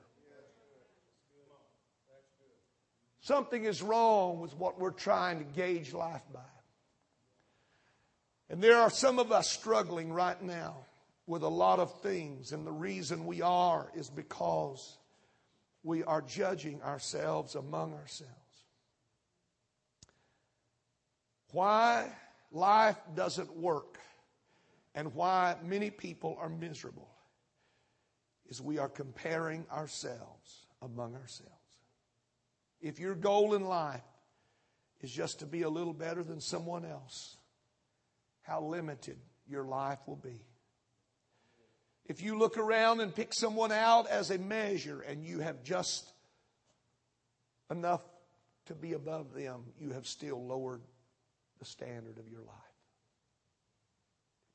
Something 3.24 3.64
is 3.64 3.82
wrong 3.82 4.42
with 4.42 4.54
what 4.58 4.82
we're 4.82 4.92
trying 4.92 5.40
to 5.40 5.46
gauge 5.46 5.94
life 5.94 6.24
by. 6.34 6.42
And 8.50 8.62
there 8.62 8.78
are 8.80 8.90
some 8.90 9.18
of 9.18 9.32
us 9.32 9.50
struggling 9.50 10.12
right 10.12 10.42
now 10.42 10.76
with 11.26 11.42
a 11.42 11.48
lot 11.48 11.80
of 11.80 12.02
things. 12.02 12.52
And 12.52 12.68
the 12.68 12.72
reason 12.74 13.26
we 13.26 13.42
are 13.42 13.90
is 13.96 14.10
because 14.10 14.98
we 15.84 16.04
are 16.04 16.22
judging 16.22 16.82
ourselves 16.82 17.56
among 17.56 17.94
ourselves. 17.94 18.34
Why 21.54 22.12
life 22.52 22.98
doesn't 23.16 23.56
work 23.56 24.00
and 24.96 25.16
why 25.16 25.56
many 25.64 25.92
people 25.92 26.36
are 26.42 26.50
miserable 26.50 27.10
is 28.50 28.62
we 28.62 28.80
are 28.80 28.90
comparing 28.90 29.66
ourselves 29.72 30.66
among 30.82 31.16
ourselves. 31.16 31.63
If 32.84 33.00
your 33.00 33.16
goal 33.16 33.54
in 33.54 33.64
life 33.64 34.04
is 35.00 35.10
just 35.10 35.40
to 35.40 35.46
be 35.46 35.62
a 35.62 35.70
little 35.70 35.94
better 35.94 36.22
than 36.22 36.42
someone 36.42 36.84
else, 36.84 37.38
how 38.42 38.62
limited 38.62 39.18
your 39.48 39.64
life 39.64 40.00
will 40.06 40.18
be. 40.18 40.42
If 42.06 42.22
you 42.22 42.38
look 42.38 42.58
around 42.58 43.00
and 43.00 43.16
pick 43.16 43.34
someone 43.34 43.72
out 43.72 44.10
as 44.10 44.32
a 44.32 44.38
measure 44.38 45.00
and 45.00 45.24
you 45.24 45.40
have 45.40 45.64
just 45.64 46.12
enough 47.72 48.02
to 48.66 48.76
be 48.76 48.92
above 48.92 49.34
them, 49.34 49.64
you 49.80 49.92
have 49.92 50.06
still 50.06 50.46
lowered 50.46 50.82
the 51.60 51.66
standard 51.66 52.18
of 52.18 52.28
your 52.28 52.42
life. 52.42 52.58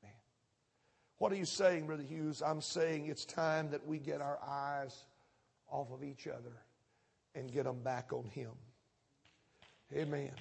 Man. 0.02 0.12
What 1.16 1.32
are 1.32 1.36
you 1.36 1.46
saying, 1.46 1.86
Brother 1.86 2.02
Hughes? 2.02 2.42
I'm 2.42 2.60
saying 2.60 3.06
it's 3.06 3.24
time 3.24 3.70
that 3.70 3.86
we 3.86 3.98
get 3.98 4.20
our 4.20 4.38
eyes 4.46 4.94
off 5.70 5.90
of 5.90 6.04
each 6.04 6.26
other 6.26 6.52
and 7.34 7.52
get 7.52 7.64
them 7.64 7.82
back 7.82 8.12
on 8.12 8.24
Him. 8.24 8.50
Amen. 9.94 10.32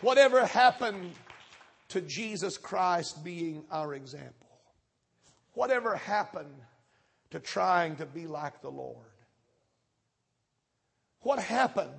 Whatever 0.00 0.46
happened 0.46 1.12
to 1.88 2.00
Jesus 2.00 2.56
Christ 2.56 3.22
being 3.22 3.64
our 3.70 3.94
example? 3.94 4.46
Whatever 5.52 5.96
happened 5.96 6.54
to 7.30 7.40
trying 7.40 7.96
to 7.96 8.06
be 8.06 8.26
like 8.26 8.62
the 8.62 8.70
Lord? 8.70 8.96
What 11.20 11.38
happened 11.38 11.90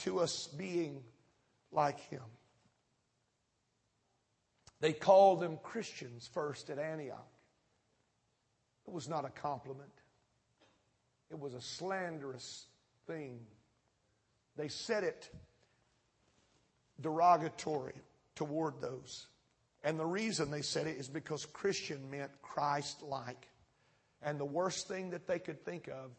to 0.00 0.20
us 0.20 0.48
being 0.48 1.02
like 1.72 1.98
Him? 2.10 2.20
They 4.80 4.92
called 4.92 5.40
them 5.40 5.58
Christians 5.62 6.28
first 6.30 6.68
at 6.68 6.78
Antioch. 6.78 7.26
It 8.86 8.92
was 8.92 9.08
not 9.08 9.24
a 9.24 9.30
compliment. 9.30 9.88
It 11.34 11.40
was 11.40 11.54
a 11.54 11.60
slanderous 11.60 12.68
thing 13.08 13.40
They 14.56 14.68
said 14.68 15.02
it 15.02 15.28
derogatory 17.00 17.96
toward 18.36 18.80
those. 18.80 19.26
And 19.82 19.98
the 19.98 20.06
reason 20.06 20.52
they 20.52 20.62
said 20.62 20.86
it 20.86 20.96
is 20.96 21.08
because 21.08 21.44
Christian 21.44 22.08
meant 22.08 22.30
Christ 22.40 23.02
like. 23.02 23.48
And 24.22 24.38
the 24.38 24.44
worst 24.44 24.86
thing 24.86 25.10
that 25.10 25.26
they 25.26 25.40
could 25.40 25.64
think 25.64 25.88
of 25.88 26.12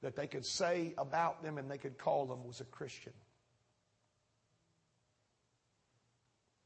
that 0.00 0.16
they 0.16 0.26
could 0.26 0.46
say 0.46 0.94
about 0.96 1.42
them 1.42 1.58
and 1.58 1.70
they 1.70 1.76
could 1.76 1.98
call 1.98 2.24
them 2.24 2.42
was 2.42 2.62
a 2.62 2.64
Christian. 2.64 3.12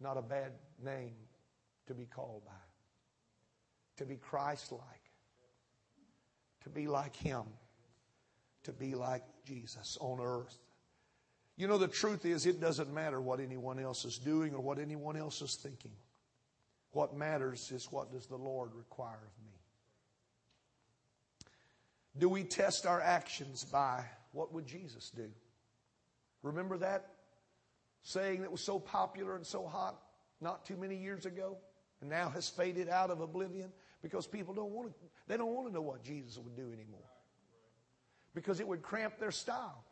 Not 0.00 0.16
a 0.16 0.22
bad 0.22 0.52
name 0.80 1.16
to 1.88 1.94
be 1.94 2.04
called 2.04 2.44
by. 2.46 2.52
To 3.96 4.04
be 4.04 4.14
Christ 4.14 4.70
like. 4.70 4.80
To 6.62 6.70
be 6.70 6.86
like 6.86 7.16
Him. 7.16 7.42
To 8.66 8.72
be 8.72 8.94
like 8.94 9.22
Jesus 9.46 9.96
on 10.00 10.18
earth. 10.20 10.58
You 11.56 11.68
know, 11.68 11.78
the 11.78 11.88
truth 11.88 12.26
is, 12.26 12.46
it 12.46 12.60
doesn't 12.60 12.92
matter 12.92 13.20
what 13.20 13.38
anyone 13.40 13.78
else 13.78 14.04
is 14.04 14.18
doing 14.18 14.54
or 14.54 14.60
what 14.60 14.78
anyone 14.78 15.16
else 15.16 15.40
is 15.40 15.54
thinking. 15.62 15.92
What 16.90 17.16
matters 17.16 17.70
is 17.70 17.86
what 17.92 18.10
does 18.10 18.26
the 18.26 18.36
Lord 18.36 18.70
require 18.74 19.14
of 19.14 19.44
me? 19.44 19.52
Do 22.18 22.28
we 22.28 22.42
test 22.42 22.86
our 22.86 23.00
actions 23.00 23.64
by 23.64 24.04
what 24.32 24.52
would 24.52 24.66
Jesus 24.66 25.10
do? 25.10 25.30
Remember 26.42 26.76
that 26.78 27.06
saying 28.02 28.42
that 28.42 28.50
was 28.50 28.64
so 28.64 28.80
popular 28.80 29.36
and 29.36 29.46
so 29.46 29.66
hot 29.66 29.96
not 30.40 30.66
too 30.66 30.76
many 30.76 30.96
years 30.96 31.24
ago 31.24 31.56
and 32.00 32.10
now 32.10 32.30
has 32.30 32.48
faded 32.48 32.88
out 32.88 33.10
of 33.10 33.20
oblivion 33.20 33.70
because 34.02 34.26
people 34.26 34.54
don't 34.54 34.72
want 34.72 34.88
to 34.88 34.94
they 35.28 35.36
don't 35.36 35.54
want 35.54 35.68
to 35.68 35.72
know 35.74 35.82
what 35.82 36.02
Jesus 36.02 36.36
would 36.38 36.56
do 36.56 36.72
anymore. 36.72 37.10
Because 38.36 38.60
it 38.60 38.68
would 38.68 38.82
cramp 38.82 39.18
their 39.18 39.30
style. 39.32 39.82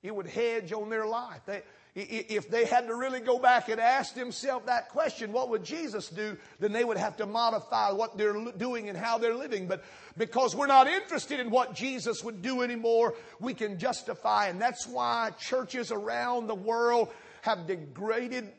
It 0.00 0.14
would 0.14 0.28
hedge 0.28 0.72
on 0.72 0.88
their 0.88 1.04
life. 1.04 1.40
They, 1.44 1.62
if 1.96 2.48
they 2.48 2.66
had 2.66 2.86
to 2.86 2.94
really 2.94 3.18
go 3.18 3.40
back 3.40 3.68
and 3.68 3.80
ask 3.80 4.14
themselves 4.14 4.66
that 4.66 4.90
question, 4.90 5.32
what 5.32 5.48
would 5.48 5.64
Jesus 5.64 6.08
do? 6.08 6.36
Then 6.60 6.70
they 6.70 6.84
would 6.84 6.98
have 6.98 7.16
to 7.16 7.26
modify 7.26 7.90
what 7.90 8.16
they're 8.16 8.52
doing 8.56 8.88
and 8.88 8.96
how 8.96 9.18
they're 9.18 9.34
living. 9.34 9.66
But 9.66 9.82
because 10.16 10.54
we're 10.54 10.68
not 10.68 10.86
interested 10.86 11.40
in 11.40 11.50
what 11.50 11.74
Jesus 11.74 12.22
would 12.22 12.42
do 12.42 12.62
anymore, 12.62 13.14
we 13.40 13.52
can 13.52 13.76
justify. 13.76 14.46
And 14.46 14.60
that's 14.60 14.86
why 14.86 15.32
churches 15.40 15.90
around 15.90 16.46
the 16.46 16.54
world 16.54 17.08
have 17.42 17.66
degraded. 17.66 18.52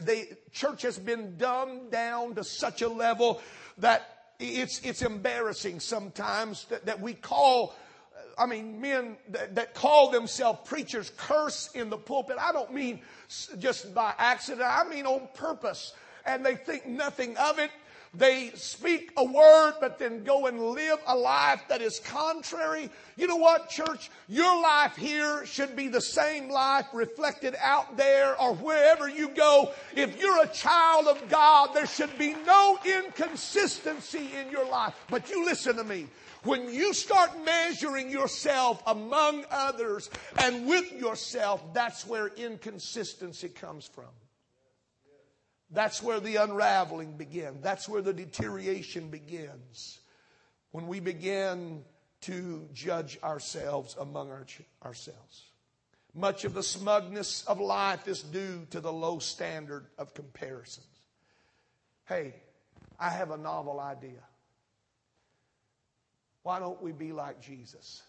They, 0.00 0.28
church 0.52 0.80
has 0.82 0.98
been 0.98 1.36
dumbed 1.36 1.90
down 1.90 2.36
to 2.36 2.44
such 2.44 2.80
a 2.80 2.88
level 2.88 3.42
that 3.78 4.13
it's, 4.38 4.80
it's 4.80 5.02
embarrassing 5.02 5.80
sometimes 5.80 6.64
that, 6.66 6.86
that 6.86 7.00
we 7.00 7.14
call 7.14 7.74
I 8.36 8.46
mean, 8.46 8.80
men 8.80 9.16
that, 9.28 9.54
that, 9.54 9.74
call 9.74 10.10
themselves 10.10 10.58
preachers 10.64 11.12
curse 11.16 11.70
in 11.74 11.88
the 11.88 11.96
pulpit. 11.96 12.36
I 12.40 12.52
don't 12.52 12.72
mean 12.72 13.00
just 13.58 13.94
by 13.94 14.12
accident. 14.18 14.66
I 14.66 14.84
mean 14.88 15.06
on 15.06 15.28
purpose. 15.34 15.92
And 16.26 16.44
they 16.44 16.56
think 16.56 16.86
nothing 16.86 17.36
of 17.36 17.58
it. 17.58 17.70
They 18.16 18.52
speak 18.54 19.12
a 19.16 19.24
word, 19.24 19.74
but 19.80 19.98
then 19.98 20.22
go 20.22 20.46
and 20.46 20.60
live 20.70 20.98
a 21.06 21.16
life 21.16 21.62
that 21.68 21.82
is 21.82 21.98
contrary. 21.98 22.88
You 23.16 23.26
know 23.26 23.36
what, 23.36 23.68
church? 23.68 24.10
Your 24.28 24.62
life 24.62 24.94
here 24.94 25.44
should 25.46 25.74
be 25.74 25.88
the 25.88 26.00
same 26.00 26.48
life 26.48 26.86
reflected 26.92 27.56
out 27.60 27.96
there 27.96 28.40
or 28.40 28.54
wherever 28.54 29.08
you 29.08 29.28
go. 29.30 29.72
If 29.96 30.20
you're 30.20 30.42
a 30.42 30.48
child 30.48 31.08
of 31.08 31.28
God, 31.28 31.70
there 31.74 31.86
should 31.86 32.16
be 32.16 32.34
no 32.46 32.78
inconsistency 32.84 34.30
in 34.40 34.50
your 34.50 34.68
life. 34.68 34.94
But 35.10 35.28
you 35.28 35.44
listen 35.44 35.76
to 35.76 35.84
me. 35.84 36.06
When 36.44 36.72
you 36.72 36.92
start 36.92 37.30
measuring 37.44 38.10
yourself 38.10 38.82
among 38.86 39.44
others 39.50 40.10
and 40.38 40.66
with 40.66 40.92
yourself, 40.92 41.64
that's 41.72 42.06
where 42.06 42.28
inconsistency 42.28 43.48
comes 43.48 43.86
from. 43.86 44.04
That's 45.74 46.02
where 46.02 46.20
the 46.20 46.36
unraveling 46.36 47.16
begins. 47.16 47.62
That's 47.62 47.88
where 47.88 48.00
the 48.00 48.12
deterioration 48.12 49.08
begins. 49.08 49.98
When 50.70 50.86
we 50.86 51.00
begin 51.00 51.84
to 52.22 52.66
judge 52.72 53.18
ourselves 53.22 53.96
among 54.00 54.30
our, 54.30 54.46
ourselves. 54.82 55.44
Much 56.14 56.44
of 56.44 56.54
the 56.54 56.62
smugness 56.62 57.44
of 57.44 57.60
life 57.60 58.08
is 58.08 58.22
due 58.22 58.66
to 58.70 58.80
the 58.80 58.92
low 58.92 59.18
standard 59.18 59.86
of 59.98 60.14
comparisons. 60.14 60.86
Hey, 62.06 62.34
I 62.98 63.10
have 63.10 63.30
a 63.30 63.36
novel 63.36 63.80
idea. 63.80 64.22
Why 66.44 66.60
don't 66.60 66.80
we 66.80 66.92
be 66.92 67.12
like 67.12 67.42
Jesus? 67.42 68.02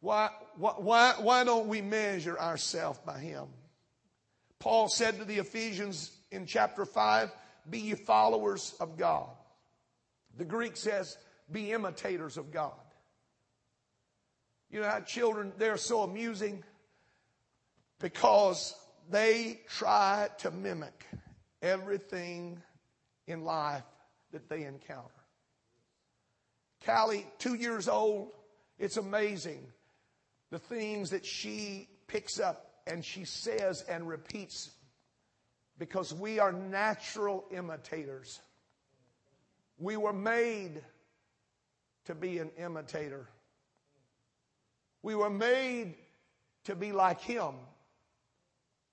Why, 0.00 0.30
why, 0.56 1.14
why 1.18 1.44
don't 1.44 1.68
we 1.68 1.80
measure 1.80 2.38
ourselves 2.38 3.00
by 3.04 3.18
him? 3.18 3.46
Paul 4.60 4.88
said 4.88 5.18
to 5.18 5.24
the 5.24 5.38
Ephesians 5.38 6.10
in 6.30 6.46
chapter 6.46 6.84
5, 6.84 7.30
be 7.68 7.78
ye 7.78 7.94
followers 7.94 8.74
of 8.80 8.96
God. 8.96 9.28
The 10.36 10.44
Greek 10.44 10.76
says, 10.76 11.16
be 11.50 11.72
imitators 11.72 12.36
of 12.36 12.50
God. 12.50 12.72
You 14.70 14.80
know 14.80 14.88
how 14.88 15.00
children, 15.00 15.52
they're 15.58 15.76
so 15.76 16.02
amusing 16.02 16.62
because 18.00 18.74
they 19.10 19.60
try 19.68 20.28
to 20.38 20.50
mimic 20.50 21.06
everything 21.62 22.60
in 23.26 23.44
life 23.44 23.84
that 24.32 24.48
they 24.48 24.64
encounter. 24.64 25.08
Callie, 26.84 27.26
two 27.38 27.54
years 27.54 27.88
old, 27.88 28.30
it's 28.78 28.96
amazing 28.96 29.66
the 30.50 30.58
things 30.58 31.10
that 31.10 31.26
she 31.26 31.88
picks 32.06 32.38
up 32.38 32.67
and 32.88 33.04
she 33.04 33.24
says 33.24 33.82
and 33.82 34.08
repeats 34.08 34.70
because 35.78 36.12
we 36.12 36.38
are 36.38 36.52
natural 36.52 37.44
imitators. 37.50 38.40
We 39.78 39.96
were 39.96 40.12
made 40.12 40.82
to 42.06 42.14
be 42.14 42.38
an 42.38 42.50
imitator. 42.58 43.28
We 45.02 45.14
were 45.14 45.30
made 45.30 45.94
to 46.64 46.74
be 46.74 46.92
like 46.92 47.20
Him. 47.20 47.54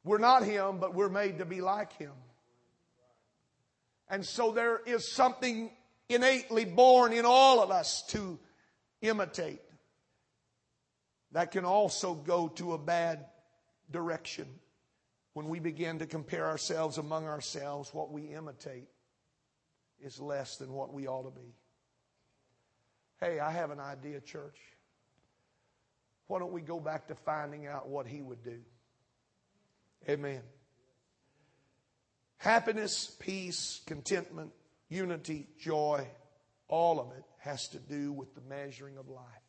We're 0.04 0.20
not 0.20 0.44
Him, 0.44 0.78
but 0.80 0.94
we're 0.94 1.10
made 1.10 1.40
to 1.40 1.46
be 1.46 1.62
like 1.62 1.94
Him. 1.94 2.12
And 4.08 4.24
so 4.24 4.52
there 4.52 4.80
is 4.86 5.12
something 5.12 5.72
innately 6.10 6.66
born 6.66 7.12
in 7.14 7.26
all 7.26 7.64
of 7.64 7.72
us 7.72 8.04
to 8.10 8.38
imitate. 9.02 9.62
That 11.32 11.52
can 11.52 11.66
also 11.66 12.14
go 12.14 12.50
to 12.50 12.74
a 12.74 12.78
bad 12.78 13.26
direction 13.92 14.48
when 15.34 15.48
we 15.48 15.60
begin 15.60 16.00
to 16.00 16.06
compare 16.06 16.48
ourselves 16.48 16.98
among 16.98 17.26
ourselves. 17.26 17.94
What 17.94 18.12
we 18.12 18.34
imitate 18.34 18.88
is 20.00 20.20
less 20.20 20.58
than 20.58 20.72
what 20.72 20.94
we 20.94 21.08
ought 21.08 21.24
to 21.24 21.32
be. 21.32 21.56
Hey, 23.20 23.40
I 23.40 23.52
have 23.52 23.72
an 23.72 23.80
idea, 23.80 24.20
church. 24.22 24.58
Why 26.28 26.40
don't 26.40 26.52
we 26.52 26.62
go 26.62 26.80
back 26.80 27.08
to 27.08 27.16
finding 27.16 27.68
out 27.68 27.88
what 27.88 28.08
he 28.08 28.22
would 28.22 28.44
do? 28.44 28.60
Amen. 30.10 30.42
Happiness, 32.38 33.16
peace, 33.20 33.82
contentment, 33.86 34.52
unity, 34.90 35.48
joy, 35.60 36.08
all 36.68 37.00
of 37.00 37.12
it 37.18 37.24
has 37.40 37.68
to 37.70 37.80
do 37.80 38.12
with 38.12 38.34
the 38.36 38.42
measuring 38.42 38.98
of 38.98 39.08
life. 39.08 39.45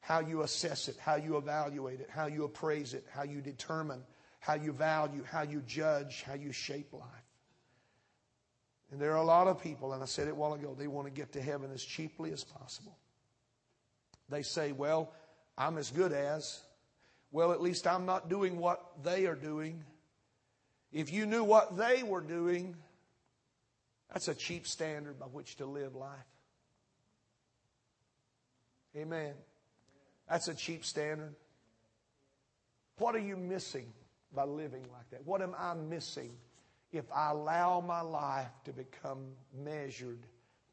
How 0.00 0.20
you 0.20 0.42
assess 0.42 0.88
it, 0.88 0.96
how 0.98 1.16
you 1.16 1.36
evaluate 1.36 2.00
it, 2.00 2.08
how 2.10 2.26
you 2.26 2.44
appraise 2.44 2.94
it, 2.94 3.04
how 3.12 3.24
you 3.24 3.40
determine, 3.40 4.02
how 4.38 4.54
you 4.54 4.72
value, 4.72 5.24
how 5.24 5.42
you 5.42 5.62
judge, 5.66 6.22
how 6.22 6.34
you 6.34 6.52
shape 6.52 6.92
life. 6.92 7.02
And 8.92 9.00
there 9.00 9.12
are 9.12 9.16
a 9.16 9.24
lot 9.24 9.48
of 9.48 9.60
people, 9.60 9.92
and 9.92 10.02
I 10.02 10.06
said 10.06 10.28
it 10.28 10.32
a 10.32 10.34
while 10.34 10.54
ago, 10.54 10.76
they 10.78 10.86
want 10.86 11.08
to 11.08 11.12
get 11.12 11.32
to 11.32 11.42
heaven 11.42 11.72
as 11.72 11.82
cheaply 11.82 12.32
as 12.32 12.44
possible. 12.44 12.96
They 14.28 14.42
say, 14.42 14.72
well, 14.72 15.12
I'm 15.58 15.76
as 15.78 15.90
good 15.90 16.12
as. 16.12 16.60
Well, 17.32 17.52
at 17.52 17.60
least 17.60 17.86
I'm 17.86 18.06
not 18.06 18.28
doing 18.28 18.58
what 18.58 18.82
they 19.02 19.26
are 19.26 19.34
doing. 19.34 19.82
If 20.92 21.12
you 21.12 21.26
knew 21.26 21.42
what 21.42 21.76
they 21.76 22.02
were 22.04 22.20
doing, 22.20 22.76
that's 24.12 24.28
a 24.28 24.34
cheap 24.34 24.66
standard 24.66 25.18
by 25.18 25.26
which 25.26 25.56
to 25.56 25.66
live 25.66 25.94
life. 25.96 26.10
Amen. 28.96 29.34
That's 30.28 30.48
a 30.48 30.54
cheap 30.54 30.84
standard. 30.84 31.34
What 32.98 33.14
are 33.14 33.20
you 33.20 33.36
missing 33.36 33.92
by 34.34 34.44
living 34.44 34.82
like 34.92 35.10
that? 35.10 35.24
What 35.26 35.42
am 35.42 35.54
I 35.58 35.74
missing 35.74 36.32
if 36.92 37.04
I 37.14 37.30
allow 37.30 37.80
my 37.80 38.00
life 38.00 38.50
to 38.64 38.72
become 38.72 39.32
measured 39.54 40.26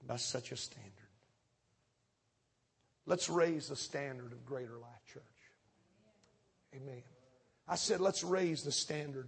by 0.08 0.18
such 0.18 0.52
a 0.52 0.58
standard? 0.58 0.92
Let's 3.06 3.30
raise 3.30 3.68
the 3.68 3.76
standard 3.76 4.32
of 4.32 4.46
Greater 4.46 4.78
Life 4.78 5.06
Church. 5.14 5.24
Amen. 6.76 7.04
I 7.68 7.76
said, 7.76 8.00
let's 8.00 8.24
raise 8.24 8.64
the 8.64 8.72
standard 8.72 9.28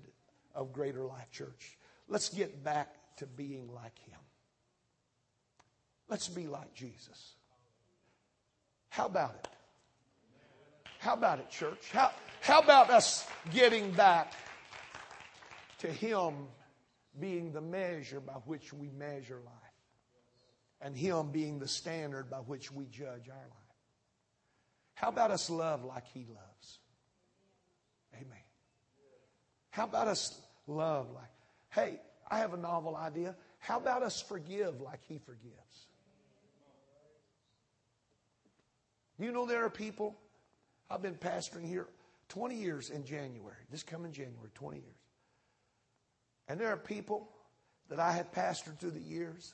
of 0.54 0.74
Greater 0.74 1.04
Life 1.04 1.30
Church. 1.32 1.78
Let's 2.08 2.30
get 2.30 2.64
back 2.64 2.96
to 3.18 3.26
being 3.26 3.70
like 3.74 3.98
Him. 4.00 4.20
Let's 6.08 6.28
be 6.28 6.48
like 6.48 6.74
Jesus. 6.74 7.34
How 8.90 9.06
about 9.08 9.36
it? 9.36 9.55
How 11.06 11.14
about 11.14 11.38
it, 11.38 11.52
church? 11.52 11.92
How, 11.92 12.10
how 12.42 12.62
about 12.62 12.90
us 12.90 13.28
getting 13.54 13.92
back 13.92 14.34
to 15.78 15.88
Him 15.88 16.34
being 17.20 17.52
the 17.52 17.62
measure 17.62 18.20
by 18.20 18.34
which 18.48 18.74
we 18.74 18.90
measure 18.90 19.40
life? 19.46 19.54
And 20.82 20.98
Him 20.98 21.30
being 21.30 21.60
the 21.60 21.68
standard 21.68 22.32
by 22.32 22.38
which 22.38 22.72
we 22.72 22.86
judge 22.86 23.30
our 23.30 23.36
life. 23.36 23.76
How 24.96 25.10
about 25.10 25.30
us 25.30 25.48
love 25.48 25.86
like 25.86 26.08
He 26.08 26.26
loves? 26.28 26.80
Amen. 28.16 28.44
How 29.70 29.84
about 29.84 30.08
us 30.08 30.42
love 30.66 31.12
like, 31.14 31.30
hey, 31.70 32.00
I 32.32 32.40
have 32.40 32.56
a 32.56 32.58
novel 32.58 32.96
idea. 32.96 33.36
How 33.60 33.78
about 33.78 34.02
us 34.02 34.24
forgive 34.24 34.82
like 34.82 35.02
He 35.08 35.20
forgives? 35.20 35.86
You 39.20 39.32
know, 39.32 39.46
there 39.46 39.64
are 39.66 39.70
people, 39.70 40.18
I've 40.90 41.02
been 41.02 41.16
pastoring 41.16 41.68
here 41.68 41.88
20 42.30 42.56
years 42.56 42.90
in 42.90 43.06
January, 43.06 43.58
this 43.72 43.84
coming 43.84 44.12
January, 44.12 44.50
20 44.54 44.78
years. 44.78 44.96
And 46.48 46.60
there 46.60 46.70
are 46.70 46.78
people 46.78 47.30
that 47.90 48.00
I 48.00 48.12
have 48.14 48.32
pastored 48.32 48.80
through 48.80 48.92
the 48.92 49.00
years 49.00 49.54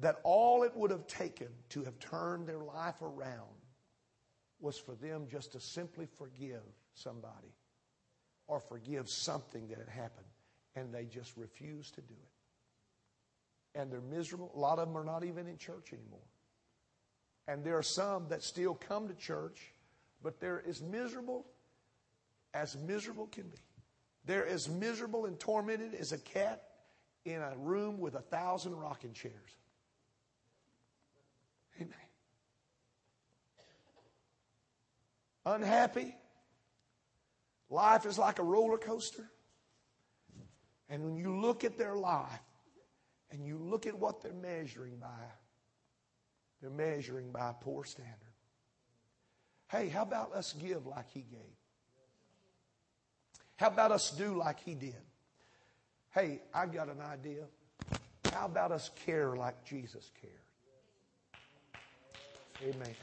that 0.00 0.20
all 0.22 0.62
it 0.62 0.76
would 0.76 0.90
have 0.90 1.06
taken 1.06 1.48
to 1.70 1.84
have 1.84 1.98
turned 1.98 2.46
their 2.46 2.62
life 2.62 3.02
around 3.02 3.48
was 4.60 4.78
for 4.78 4.94
them 4.94 5.26
just 5.30 5.52
to 5.52 5.60
simply 5.60 6.06
forgive 6.06 6.62
somebody 6.94 7.54
or 8.46 8.60
forgive 8.60 9.08
something 9.08 9.68
that 9.68 9.78
had 9.78 9.88
happened. 9.88 10.26
And 10.76 10.92
they 10.92 11.04
just 11.04 11.36
refuse 11.36 11.90
to 11.92 12.00
do 12.00 12.14
it. 12.14 13.78
And 13.78 13.90
they're 13.90 14.00
miserable. 14.00 14.50
A 14.54 14.58
lot 14.58 14.78
of 14.78 14.88
them 14.88 14.96
are 14.96 15.04
not 15.04 15.24
even 15.24 15.46
in 15.46 15.58
church 15.58 15.92
anymore. 15.92 16.20
And 17.48 17.64
there 17.64 17.76
are 17.76 17.82
some 17.82 18.28
that 18.28 18.44
still 18.44 18.74
come 18.74 19.08
to 19.08 19.14
church, 19.14 19.72
but 20.22 20.38
they're 20.38 20.62
as 20.68 20.82
miserable 20.82 21.46
as 22.54 22.76
miserable 22.76 23.26
can 23.26 23.44
be. 23.44 23.58
They're 24.24 24.46
as 24.46 24.68
miserable 24.68 25.24
and 25.24 25.40
tormented 25.40 25.94
as 25.94 26.12
a 26.12 26.18
cat 26.18 26.62
in 27.24 27.40
a 27.40 27.54
room 27.56 27.98
with 27.98 28.14
a 28.14 28.20
thousand 28.20 28.76
rocking 28.76 29.14
chairs. 29.14 29.56
Amen. 31.76 31.94
Unhappy. 35.46 36.14
Life 37.70 38.04
is 38.04 38.18
like 38.18 38.38
a 38.38 38.42
roller 38.42 38.78
coaster. 38.78 39.30
And 40.90 41.04
when 41.04 41.16
you 41.16 41.38
look 41.40 41.64
at 41.64 41.78
their 41.78 41.94
life 41.94 42.40
and 43.30 43.46
you 43.46 43.58
look 43.58 43.86
at 43.86 43.98
what 43.98 44.22
they're 44.22 44.32
measuring 44.32 44.96
by, 44.96 45.08
they're 46.60 46.70
measuring 46.70 47.30
by 47.30 47.50
a 47.50 47.52
poor 47.52 47.84
standard. 47.84 48.14
Hey, 49.70 49.88
how 49.88 50.02
about 50.02 50.32
us 50.34 50.52
give 50.54 50.86
like 50.86 51.10
he 51.10 51.20
gave? 51.20 51.40
How 53.56 53.68
about 53.68 53.92
us 53.92 54.10
do 54.10 54.34
like 54.34 54.60
he 54.60 54.74
did? 54.74 54.94
Hey, 56.10 56.40
I 56.54 56.66
got 56.66 56.88
an 56.88 57.00
idea. 57.00 57.44
How 58.32 58.46
about 58.46 58.72
us 58.72 58.90
care 59.04 59.36
like 59.36 59.64
Jesus 59.64 60.10
cared? 60.20 60.34
Amen. 62.74 62.94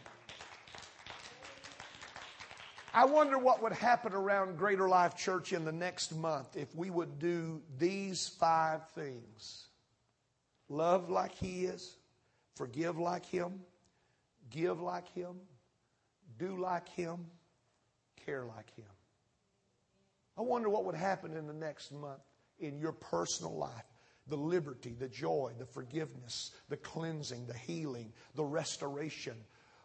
I 2.93 3.03
wonder 3.03 3.37
what 3.37 3.61
would 3.61 3.73
happen 3.73 4.13
around 4.13 4.57
Greater 4.57 4.87
Life 4.87 5.17
Church 5.17 5.51
in 5.51 5.65
the 5.65 5.71
next 5.71 6.15
month 6.15 6.55
if 6.55 6.73
we 6.73 6.89
would 6.89 7.19
do 7.19 7.61
these 7.77 8.29
five 8.39 8.87
things 8.91 9.65
love 10.69 11.09
like 11.09 11.33
He 11.35 11.65
is, 11.65 11.97
forgive 12.55 12.97
like 12.97 13.25
Him, 13.25 13.61
give 14.49 14.81
like 14.81 15.07
Him, 15.13 15.35
do 16.37 16.57
like 16.57 16.89
Him, 16.89 17.25
care 18.25 18.45
like 18.45 18.73
Him. 18.75 18.85
I 20.37 20.41
wonder 20.41 20.69
what 20.69 20.85
would 20.85 20.95
happen 20.95 21.35
in 21.35 21.47
the 21.47 21.53
next 21.53 21.91
month 21.91 22.21
in 22.59 22.77
your 22.77 22.91
personal 22.91 23.55
life. 23.55 23.85
The 24.27 24.35
liberty, 24.35 24.95
the 24.97 25.07
joy, 25.07 25.51
the 25.57 25.67
forgiveness, 25.67 26.51
the 26.67 26.77
cleansing, 26.77 27.45
the 27.45 27.57
healing, 27.57 28.11
the 28.33 28.43
restoration, 28.43 29.35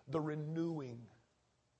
the 0.08 0.20
renewing, 0.20 1.00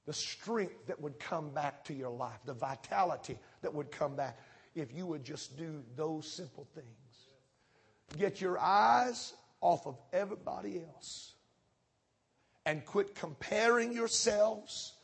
the 0.07 0.13
strength 0.13 0.87
that 0.87 1.01
would 1.01 1.19
come 1.19 1.51
back 1.51 1.85
to 1.85 1.95
your 1.95 2.11
life, 2.11 2.39
the 2.45 2.53
vitality 2.53 3.39
that 3.63 3.73
would 3.73 3.91
come 3.91 4.15
back 4.15 4.39
if 4.75 4.93
you 4.93 5.07
would 5.07 5.25
just 5.25 5.57
do 5.57 5.83
those 5.97 6.31
simple 6.31 6.67
things. 6.75 6.87
Get 8.19 8.41
your 8.41 8.59
eyes 8.59 9.33
off 9.61 9.87
of 9.87 9.99
everybody 10.13 10.81
else 10.81 11.35
and 12.67 12.85
quit 12.85 13.15
comparing 13.15 13.93
yourselves 13.93 14.95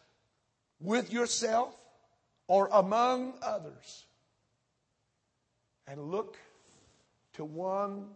with 0.80 1.12
yourself 1.12 1.74
or 2.48 2.68
among 2.72 3.34
others 3.42 4.04
and 5.86 6.00
look 6.00 6.36
to 7.34 7.44
one 7.44 8.06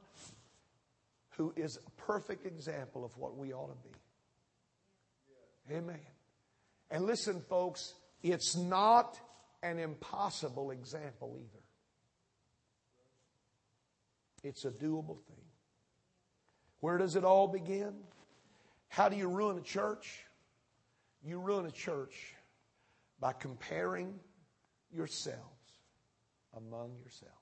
who 1.36 1.52
is 1.56 1.78
a 1.78 1.90
perfect 2.02 2.46
example 2.46 3.04
of 3.04 3.16
what 3.16 3.36
we 3.36 3.52
ought 3.52 3.68
to 3.68 3.88
be. 3.88 5.76
Amen. 5.76 6.00
And 6.90 7.06
listen, 7.06 7.40
folks, 7.48 7.94
it's 8.22 8.56
not 8.56 9.18
an 9.62 9.78
impossible 9.78 10.70
example 10.70 11.36
either. 11.36 11.62
It's 14.42 14.64
a 14.64 14.70
doable 14.70 15.20
thing. 15.26 15.49
Where 16.80 16.98
does 16.98 17.16
it 17.16 17.24
all 17.24 17.46
begin? 17.46 17.94
How 18.88 19.08
do 19.08 19.16
you 19.16 19.28
ruin 19.28 19.58
a 19.58 19.62
church? 19.62 20.24
You 21.22 21.38
ruin 21.38 21.66
a 21.66 21.70
church 21.70 22.34
by 23.20 23.32
comparing 23.32 24.18
yourselves 24.90 25.38
among 26.56 26.96
yourselves 26.98 27.34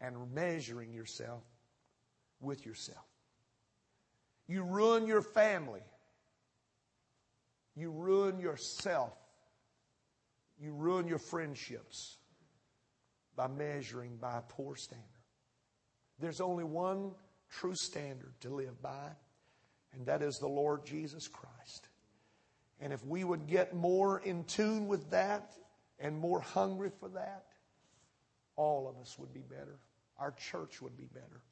and 0.00 0.34
measuring 0.34 0.92
yourself 0.92 1.42
with 2.40 2.66
yourself. 2.66 3.04
You 4.48 4.62
ruin 4.62 5.06
your 5.06 5.22
family. 5.22 5.82
You 7.74 7.90
ruin 7.90 8.38
yourself. 8.38 9.12
You 10.58 10.72
ruin 10.72 11.06
your 11.06 11.18
friendships 11.18 12.16
by 13.36 13.48
measuring 13.48 14.16
by 14.16 14.38
a 14.38 14.42
poor 14.42 14.76
standard. 14.76 15.15
There's 16.18 16.40
only 16.40 16.64
one 16.64 17.12
true 17.50 17.74
standard 17.74 18.32
to 18.40 18.50
live 18.50 18.80
by, 18.82 19.10
and 19.92 20.06
that 20.06 20.22
is 20.22 20.38
the 20.38 20.48
Lord 20.48 20.84
Jesus 20.84 21.28
Christ. 21.28 21.88
And 22.80 22.92
if 22.92 23.04
we 23.04 23.24
would 23.24 23.46
get 23.46 23.74
more 23.74 24.20
in 24.20 24.44
tune 24.44 24.86
with 24.86 25.10
that 25.10 25.52
and 25.98 26.18
more 26.18 26.40
hungry 26.40 26.90
for 27.00 27.08
that, 27.10 27.44
all 28.56 28.88
of 28.88 29.00
us 29.00 29.18
would 29.18 29.32
be 29.32 29.40
better. 29.42 29.78
Our 30.18 30.32
church 30.32 30.80
would 30.82 30.96
be 30.96 31.08
better. 31.12 31.42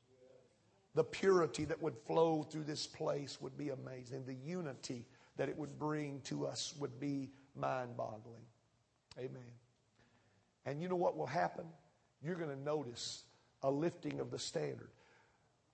The 0.94 1.04
purity 1.04 1.64
that 1.64 1.82
would 1.82 1.96
flow 2.06 2.42
through 2.42 2.64
this 2.64 2.86
place 2.86 3.40
would 3.40 3.56
be 3.58 3.70
amazing. 3.70 4.24
The 4.26 4.34
unity 4.34 5.04
that 5.36 5.48
it 5.48 5.58
would 5.58 5.78
bring 5.78 6.20
to 6.24 6.46
us 6.46 6.74
would 6.78 7.00
be 7.00 7.30
mind 7.56 7.96
boggling. 7.96 8.44
Amen. 9.18 9.42
And 10.66 10.80
you 10.80 10.88
know 10.88 10.96
what 10.96 11.16
will 11.16 11.26
happen? 11.26 11.64
You're 12.22 12.36
going 12.36 12.50
to 12.50 12.62
notice 12.62 13.23
a 13.64 13.70
lifting 13.70 14.20
of 14.20 14.30
the 14.30 14.38
standard. 14.38 14.90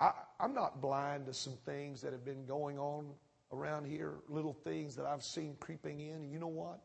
I, 0.01 0.13
am 0.39 0.55
not 0.55 0.81
blind 0.81 1.27
to 1.27 1.35
some 1.35 1.59
things 1.67 2.01
that 2.03 2.13
have 2.13 2.25
been 2.25 2.47
going 2.47 2.79
on 2.79 3.09
around 3.53 3.87
here, 3.87 4.15
little 4.29 4.55
things 4.55 4.97
that 4.97 5.05
I've 5.05 5.25
seen 5.25 5.57
creeping 5.59 6.01
in. 6.01 6.15
And 6.15 6.33
you 6.33 6.39
know 6.39 6.47
what? 6.47 6.81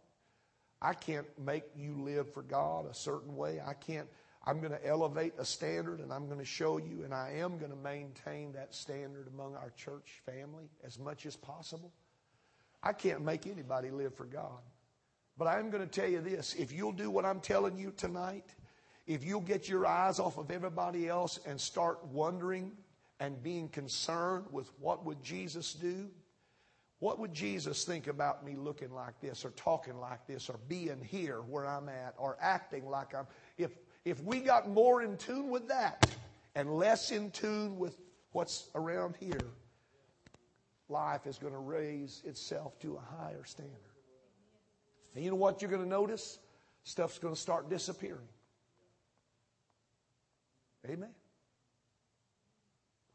I 0.81 0.93
can't 0.93 1.27
make 1.39 1.63
you 1.75 1.95
live 2.03 2.33
for 2.33 2.41
God 2.41 2.89
a 2.89 2.93
certain 2.93 3.35
way. 3.37 3.61
I 3.65 3.73
can't. 3.73 4.07
I'm 4.47 4.59
going 4.59 4.73
to 4.73 4.85
elevate 4.85 5.33
a 5.37 5.45
standard 5.45 5.99
and 5.99 6.11
I'm 6.11 6.25
going 6.27 6.39
to 6.39 6.45
show 6.45 6.77
you, 6.77 7.03
and 7.03 7.13
I 7.13 7.37
am 7.37 7.57
going 7.57 7.71
to 7.71 7.77
maintain 7.77 8.53
that 8.53 8.75
standard 8.75 9.27
among 9.27 9.55
our 9.55 9.71
church 9.77 10.21
family 10.25 10.69
as 10.83 10.99
much 10.99 11.25
as 11.25 11.35
possible. 11.35 11.91
I 12.83 12.93
can't 12.93 13.23
make 13.23 13.47
anybody 13.47 13.89
live 13.89 14.13
for 14.15 14.25
God. 14.25 14.59
But 15.37 15.47
I'm 15.47 15.69
going 15.69 15.87
to 15.87 15.89
tell 15.89 16.09
you 16.09 16.21
this 16.21 16.55
if 16.55 16.71
you'll 16.71 16.91
do 16.91 17.09
what 17.09 17.25
I'm 17.25 17.39
telling 17.39 17.77
you 17.77 17.91
tonight, 17.95 18.53
if 19.07 19.23
you'll 19.23 19.41
get 19.41 19.69
your 19.69 19.85
eyes 19.85 20.19
off 20.19 20.37
of 20.37 20.51
everybody 20.51 21.07
else 21.07 21.39
and 21.45 21.59
start 21.59 22.03
wondering 22.07 22.71
and 23.19 23.41
being 23.41 23.69
concerned 23.69 24.45
with 24.51 24.69
what 24.79 25.05
would 25.05 25.23
Jesus 25.23 25.73
do, 25.73 26.09
what 26.99 27.19
would 27.19 27.33
Jesus 27.33 27.83
think 27.83 28.07
about 28.07 28.45
me 28.45 28.55
looking 28.55 28.91
like 28.91 29.19
this 29.21 29.45
or 29.45 29.51
talking 29.51 29.99
like 29.99 30.25
this 30.27 30.49
or 30.49 30.59
being 30.67 31.01
here 31.03 31.41
where 31.41 31.67
I'm 31.67 31.89
at 31.89 32.15
or 32.17 32.37
acting 32.41 32.89
like 32.89 33.13
I'm 33.13 33.27
if 33.57 33.71
if 34.05 34.23
we 34.23 34.39
got 34.39 34.69
more 34.69 35.01
in 35.01 35.17
tune 35.17 35.49
with 35.49 35.67
that 35.67 36.09
and 36.55 36.75
less 36.75 37.11
in 37.11 37.31
tune 37.31 37.77
with 37.77 37.97
what's 38.31 38.69
around 38.75 39.15
here, 39.19 39.47
life 40.89 41.25
is 41.25 41.37
going 41.37 41.53
to 41.53 41.59
raise 41.59 42.21
itself 42.25 42.79
to 42.79 42.97
a 42.97 43.21
higher 43.21 43.43
standard. 43.43 43.73
And 45.15 45.23
you 45.23 45.31
know 45.31 45.37
what 45.37 45.61
you're 45.61 45.71
going 45.71 45.83
to 45.83 45.89
notice? 45.89 46.39
Stuff's 46.83 47.17
going 47.17 47.33
to 47.33 47.39
start 47.39 47.69
disappearing. 47.69 48.27
Amen. 50.89 51.09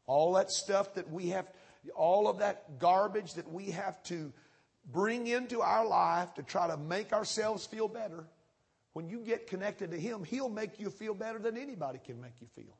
All 0.07 0.33
that 0.33 0.51
stuff 0.51 0.95
that 0.95 1.09
we 1.09 1.29
have 1.29 1.47
all 1.95 2.27
of 2.27 2.39
that 2.39 2.79
garbage 2.79 3.33
that 3.35 3.51
we 3.51 3.71
have 3.71 4.01
to 4.03 4.31
bring 4.91 5.27
into 5.27 5.61
our 5.61 5.85
life 5.85 6.33
to 6.35 6.43
try 6.43 6.67
to 6.67 6.77
make 6.77 7.13
ourselves 7.13 7.65
feel 7.65 7.87
better, 7.87 8.25
when 8.93 9.07
you 9.07 9.19
get 9.19 9.47
connected 9.47 9.91
to 9.91 9.99
Him, 9.99 10.23
He'll 10.23 10.49
make 10.49 10.79
you 10.79 10.89
feel 10.89 11.13
better 11.13 11.39
than 11.39 11.57
anybody 11.57 11.99
can 12.03 12.19
make 12.21 12.41
you 12.41 12.47
feel. 12.55 12.77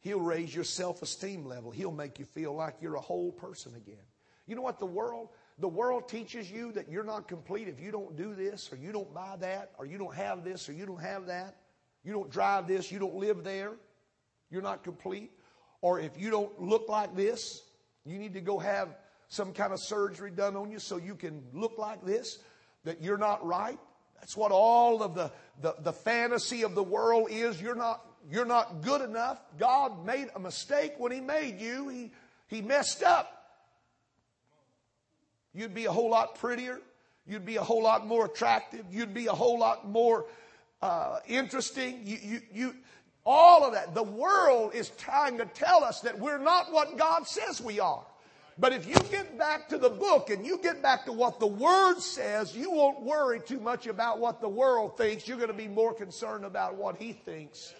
He'll 0.00 0.20
raise 0.20 0.54
your 0.54 0.64
self 0.64 1.02
esteem 1.02 1.44
level. 1.44 1.70
He'll 1.70 1.90
make 1.90 2.18
you 2.18 2.24
feel 2.24 2.54
like 2.54 2.76
you're 2.80 2.94
a 2.94 3.00
whole 3.00 3.32
person 3.32 3.74
again. 3.74 3.96
You 4.46 4.54
know 4.54 4.62
what 4.62 4.78
the 4.78 4.86
world? 4.86 5.28
The 5.58 5.68
world 5.68 6.08
teaches 6.08 6.50
you 6.50 6.70
that 6.72 6.88
you're 6.88 7.04
not 7.04 7.26
complete 7.26 7.66
if 7.66 7.80
you 7.80 7.90
don't 7.90 8.16
do 8.16 8.34
this, 8.34 8.72
or 8.72 8.76
you 8.76 8.92
don't 8.92 9.12
buy 9.12 9.36
that, 9.40 9.72
or 9.76 9.86
you 9.86 9.98
don't 9.98 10.14
have 10.14 10.44
this, 10.44 10.68
or 10.68 10.72
you 10.72 10.86
don't 10.86 11.02
have 11.02 11.26
that. 11.26 11.56
You 12.08 12.14
don't 12.14 12.30
drive 12.30 12.66
this, 12.66 12.90
you 12.90 12.98
don't 12.98 13.16
live 13.16 13.44
there. 13.44 13.72
You're 14.50 14.62
not 14.62 14.82
complete. 14.82 15.30
Or 15.82 16.00
if 16.00 16.18
you 16.18 16.30
don't 16.30 16.58
look 16.58 16.88
like 16.88 17.14
this, 17.14 17.62
you 18.06 18.18
need 18.18 18.32
to 18.32 18.40
go 18.40 18.58
have 18.58 18.96
some 19.28 19.52
kind 19.52 19.74
of 19.74 19.78
surgery 19.78 20.30
done 20.30 20.56
on 20.56 20.70
you 20.70 20.78
so 20.78 20.96
you 20.96 21.14
can 21.14 21.42
look 21.52 21.76
like 21.76 22.02
this, 22.06 22.38
that 22.84 23.02
you're 23.02 23.18
not 23.18 23.44
right. 23.44 23.78
That's 24.18 24.34
what 24.38 24.52
all 24.52 25.02
of 25.02 25.14
the, 25.14 25.30
the, 25.60 25.74
the 25.80 25.92
fantasy 25.92 26.62
of 26.62 26.74
the 26.74 26.82
world 26.82 27.28
is. 27.30 27.60
You're 27.60 27.74
not, 27.74 28.02
you're 28.30 28.46
not 28.46 28.80
good 28.80 29.02
enough. 29.02 29.38
God 29.58 30.06
made 30.06 30.28
a 30.34 30.40
mistake 30.40 30.94
when 30.96 31.12
He 31.12 31.20
made 31.20 31.60
you. 31.60 31.90
He, 31.90 32.12
he 32.46 32.62
messed 32.62 33.02
up. 33.02 33.30
You'd 35.52 35.74
be 35.74 35.84
a 35.84 35.92
whole 35.92 36.08
lot 36.08 36.36
prettier. 36.36 36.80
You'd 37.26 37.44
be 37.44 37.56
a 37.56 37.62
whole 37.62 37.82
lot 37.82 38.06
more 38.06 38.24
attractive. 38.24 38.86
You'd 38.90 39.12
be 39.12 39.26
a 39.26 39.32
whole 39.32 39.58
lot 39.58 39.86
more 39.86 40.24
uh, 40.82 41.18
interesting. 41.26 42.00
You, 42.04 42.18
you, 42.22 42.40
you, 42.52 42.74
all 43.24 43.64
of 43.64 43.74
that. 43.74 43.94
The 43.94 44.02
world 44.02 44.74
is 44.74 44.90
trying 44.90 45.38
to 45.38 45.46
tell 45.46 45.84
us 45.84 46.00
that 46.00 46.18
we're 46.18 46.38
not 46.38 46.72
what 46.72 46.96
God 46.96 47.26
says 47.26 47.60
we 47.60 47.80
are. 47.80 48.04
But 48.60 48.72
if 48.72 48.88
you 48.88 48.96
get 49.10 49.38
back 49.38 49.68
to 49.68 49.78
the 49.78 49.90
book 49.90 50.30
and 50.30 50.44
you 50.44 50.58
get 50.58 50.82
back 50.82 51.04
to 51.04 51.12
what 51.12 51.38
the 51.38 51.46
Word 51.46 52.00
says, 52.00 52.56
you 52.56 52.72
won't 52.72 53.02
worry 53.02 53.40
too 53.40 53.60
much 53.60 53.86
about 53.86 54.18
what 54.18 54.40
the 54.40 54.48
world 54.48 54.96
thinks. 54.96 55.28
You're 55.28 55.36
going 55.36 55.48
to 55.48 55.54
be 55.54 55.68
more 55.68 55.94
concerned 55.94 56.44
about 56.44 56.74
what 56.74 56.96
He 56.96 57.12
thinks. 57.12 57.74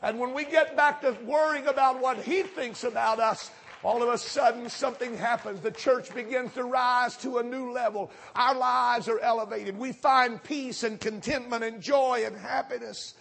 And 0.00 0.18
when 0.18 0.32
we 0.32 0.44
get 0.44 0.74
back 0.74 1.02
to 1.02 1.16
worrying 1.24 1.66
about 1.66 2.00
what 2.00 2.18
He 2.18 2.42
thinks 2.42 2.82
about 2.84 3.20
us, 3.20 3.50
all 3.84 4.02
of 4.02 4.08
a 4.08 4.18
sudden 4.18 4.68
something 4.68 5.16
happens. 5.16 5.60
The 5.60 5.70
church 5.70 6.14
begins 6.14 6.54
to 6.54 6.64
rise 6.64 7.16
to 7.18 7.38
a 7.38 7.42
new 7.42 7.72
level. 7.72 8.10
Our 8.34 8.54
lives 8.54 9.08
are 9.08 9.18
elevated. 9.18 9.76
We 9.76 9.92
find 9.92 10.42
peace 10.42 10.84
and 10.84 11.00
contentment 11.00 11.64
and 11.64 11.80
joy 11.80 12.22
and 12.24 12.36
happiness. 12.36 13.14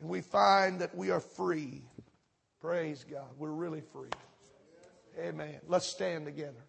And 0.00 0.10
we 0.10 0.20
find 0.20 0.80
that 0.80 0.94
we 0.94 1.10
are 1.10 1.20
free. 1.20 1.82
Praise 2.60 3.04
God. 3.08 3.28
We're 3.38 3.50
really 3.50 3.82
free. 3.92 4.10
Amen. 5.18 5.60
Let's 5.68 5.86
stand 5.86 6.26
together. 6.26 6.64